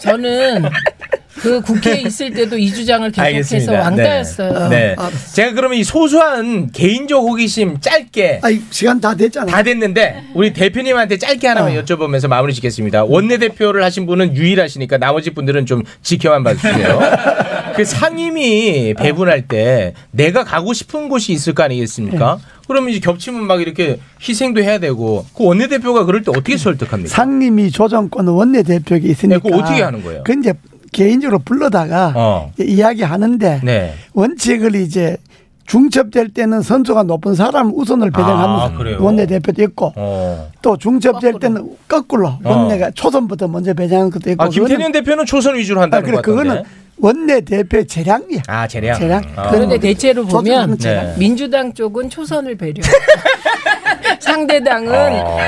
[0.00, 0.64] 저는
[1.38, 3.80] 그 국회에 있을 때도 이 주장을 계속해서 알겠습니다.
[3.82, 4.68] 왕따였어요.
[4.68, 4.94] 네.
[4.98, 10.52] 아, 제가 그러면 이 소소한 개인적 호기심 짧게 아이 시간 다 됐잖아 다 됐는데 우리
[10.52, 11.82] 대표님한테 짧게 하나만 어.
[11.82, 13.04] 여쭤보면서 마무리 짓겠습니다.
[13.04, 17.00] 원내 대표를 하신 분은 유일하시니까 나머지 분들은 좀 지켜만 봐주세요.
[17.76, 22.38] 그 상임위 배분할 때 내가 가고 싶은 곳이 있을 거 아니겠습니까?
[22.66, 27.08] 그러면 이제 겹치면 막 이렇게 희생도 해야 되고 그 원내 대표가 그럴 때 어떻게 설득합니까?
[27.08, 30.22] 상임위 조정권은 원내 대표에게 있으니까 네, 그거 어떻게 하는 거예요?
[30.24, 30.52] 그 이제
[30.92, 32.52] 개인적으로 불러다가 어.
[32.58, 33.94] 이야기하는데 네.
[34.14, 35.16] 원칙을 이제
[35.66, 38.96] 중첩될 때는 선수가 높은 사람 우선을 배정하는 아, 그래요?
[39.00, 40.50] 원내대표도 있고 어.
[40.62, 45.80] 또 중첩될 때는 거꾸로 원내가 초선부터 먼저 배정하는 것도 있고 아, 김태년 대표는 초선 위주로
[45.80, 46.42] 아, 한다는 그래 것 같던데.
[46.42, 46.64] 그거는
[47.00, 48.98] 원내 대표의 재량이야 아, 재량.
[48.98, 49.50] 재량 아.
[49.50, 50.76] 그런데 대체로 보면.
[50.78, 51.14] 네.
[51.18, 52.74] 민주당 쪽은 초선을 배려.
[54.20, 54.88] 상대 당은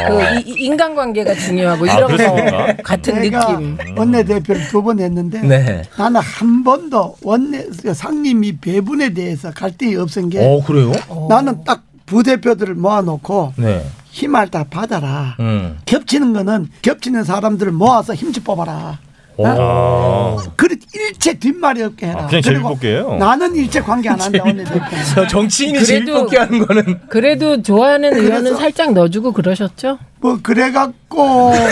[0.08, 2.76] 그 이- 이 인간관계가 중요하고 아, 이런 거 그렇습니까?
[2.82, 3.76] 같은 내가 느낌.
[3.96, 5.82] 원내 대표를 두 번 했는데 네.
[5.98, 10.92] 나는 한 번도 원내 상임위 배분에 대해서 갈등이 없은 게 어, 그래요?
[11.28, 13.84] 나는 딱 부대표들을 모아놓고 네.
[14.12, 15.36] 힘을 다 받아라.
[15.40, 15.78] 음.
[15.84, 18.98] 겹치는 거는 겹치는 사람들을 모아서 힘 좀 뽑아라.
[19.46, 20.36] 어?
[20.56, 22.22] 그래 일체 뒷말이 없게 해라.
[22.24, 23.16] 아, 그냥 그리고 제비 뽑기예요?
[23.16, 24.80] 나는 일체 관계 안 한다 원내대표.
[25.14, 29.98] 저 정치인이 그래도- 제비 뽑기 하는 거는 그래도 좋아하는 의원은 살짝 넣어주고 그러셨죠?
[30.20, 31.52] 뭐 그래갖고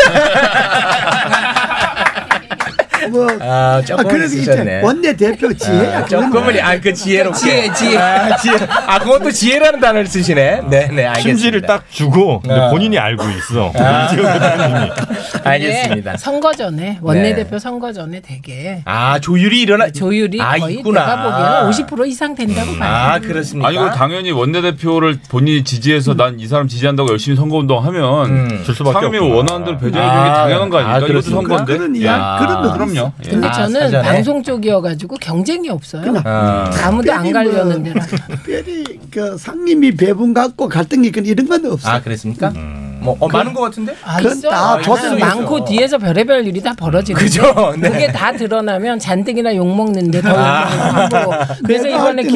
[3.10, 4.82] 뭐 아 조금 아, 그래서 이제 있으셨네.
[4.82, 5.98] 원내 대표 지혜야.
[5.98, 7.96] 아, 조금은 아그 지혜롭게 지혜, 지혜.
[7.98, 8.56] 아, 지혜.
[8.86, 10.62] 아 그것도 지혜라는 단어를 쓰시네.
[10.68, 11.20] 네네 알겠습니다.
[11.20, 12.70] 심지를 딱 주고 근데 아.
[12.70, 13.72] 본인이 알고 있어.
[13.76, 14.08] 아.
[14.14, 14.90] 대표님이.
[15.44, 16.12] 알겠습니다.
[16.12, 21.00] 네, 선거 전에 원내 대표 선거 전에 되게 아 조율이 일어나 조율이 아, 거의 있구나.
[21.00, 22.88] 내가 보기에는 50% 이상 된다고 봐요.
[22.90, 23.68] 아 그렇습니까?
[23.68, 28.62] 아니 그 당연히 원내 대표를 본인이 지지해서 난이 사람 지지한다고 열심히 선거운동 하면 음.
[28.64, 29.36] 줄 수밖에 상임위 없구나.
[29.36, 31.06] 원안대로 배정해 주는 게 아, 당연한 거 아, 아닙니까?
[31.18, 31.30] 이것도?
[31.30, 31.76] 선거인데.
[31.78, 33.12] 그런 그런 거 그럼요.
[33.24, 33.30] 예.
[33.30, 34.08] 근데 아, 저는 사전에?
[34.08, 36.20] 방송 쪽이어가지고 경쟁이 없어요.
[36.24, 36.70] 아.
[36.82, 38.06] 아무도 안 특별히 가려는 뭐 데라.
[38.06, 41.88] 특별히 그 상임위 배분 갖고 갈등이 있건 이런 건 없어.
[41.88, 42.52] 아 그랬습니까?
[43.00, 43.94] 뭐 어, 많은 것 같은데?
[44.04, 44.48] 아, 그건 있어.
[44.50, 45.26] 다 아, 좋습니다.
[45.26, 47.42] 많고 뒤에서 별의별 일이 다 벌어지는데 그죠?
[47.78, 47.90] 네.
[47.90, 51.08] 그게 다 드러나면 잔뜩이나 욕 먹는데 더 아.
[51.10, 51.32] 욕먹고
[51.64, 52.28] 그래서 내가 할 이번에 게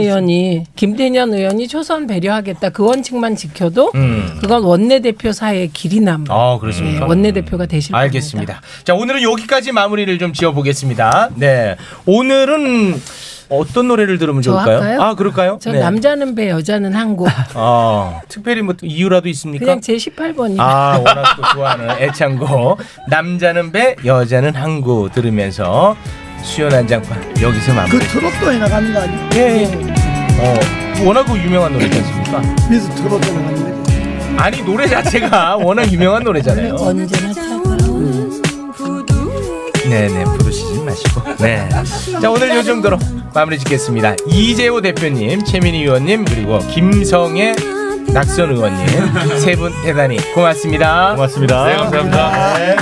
[0.00, 4.38] 의원이 김태년 의원이 초선 배려하겠다 그 원칙만 지켜도 음.
[4.40, 6.24] 그건 원내대표 사이의 길이 남.
[6.28, 7.06] 아 그렇습니까?
[7.06, 8.60] 원내대표가 되실 알겠습니다.
[8.84, 11.30] 자 오늘은 여기까지 마무리를 좀 지어보겠습니다.
[11.36, 13.00] 네 오늘은
[13.50, 14.76] 어떤 노래를 들으면 저 좋을까요?
[14.76, 15.00] 할까요?
[15.02, 15.58] 아 그럴까요?
[15.60, 15.80] 저 네.
[15.80, 19.64] 남자는 배 여자는 항구 아 특별히 뭐 이유라도 있습니까?
[19.64, 22.78] 그냥 제 18번이 아 워낙 또 좋아하는 애창곡
[23.08, 25.96] 남자는 배 여자는 항구 들으면서
[26.42, 27.98] 수요 난장판 여기서 그 마무리.
[28.06, 29.30] 트롯도 해나가는 거 아니야?
[29.34, 29.64] 예, 예.
[30.40, 32.42] 어 워낙 그 유명한 노래지 않습니까?
[32.68, 34.34] 그래서 트롯 해나가는 거지.
[34.36, 36.74] 아니 노래 자체가 워낙 유명한 노래잖아요.
[36.74, 37.32] 언제나
[39.88, 41.66] 네네 부르시지 마시고 네.
[42.20, 42.98] 자 오늘 요 정도로
[43.38, 44.16] 마무리 짓겠습니다.
[44.26, 47.54] 이재호 대표님, 최민희 의원님 그리고 김성애
[48.12, 48.84] 낙선 의원님
[49.38, 51.14] 세 분 대단히 고맙습니다.
[51.14, 51.66] 고맙습니다.
[51.66, 52.58] 네, 감사합니다.
[52.58, 52.76] 네.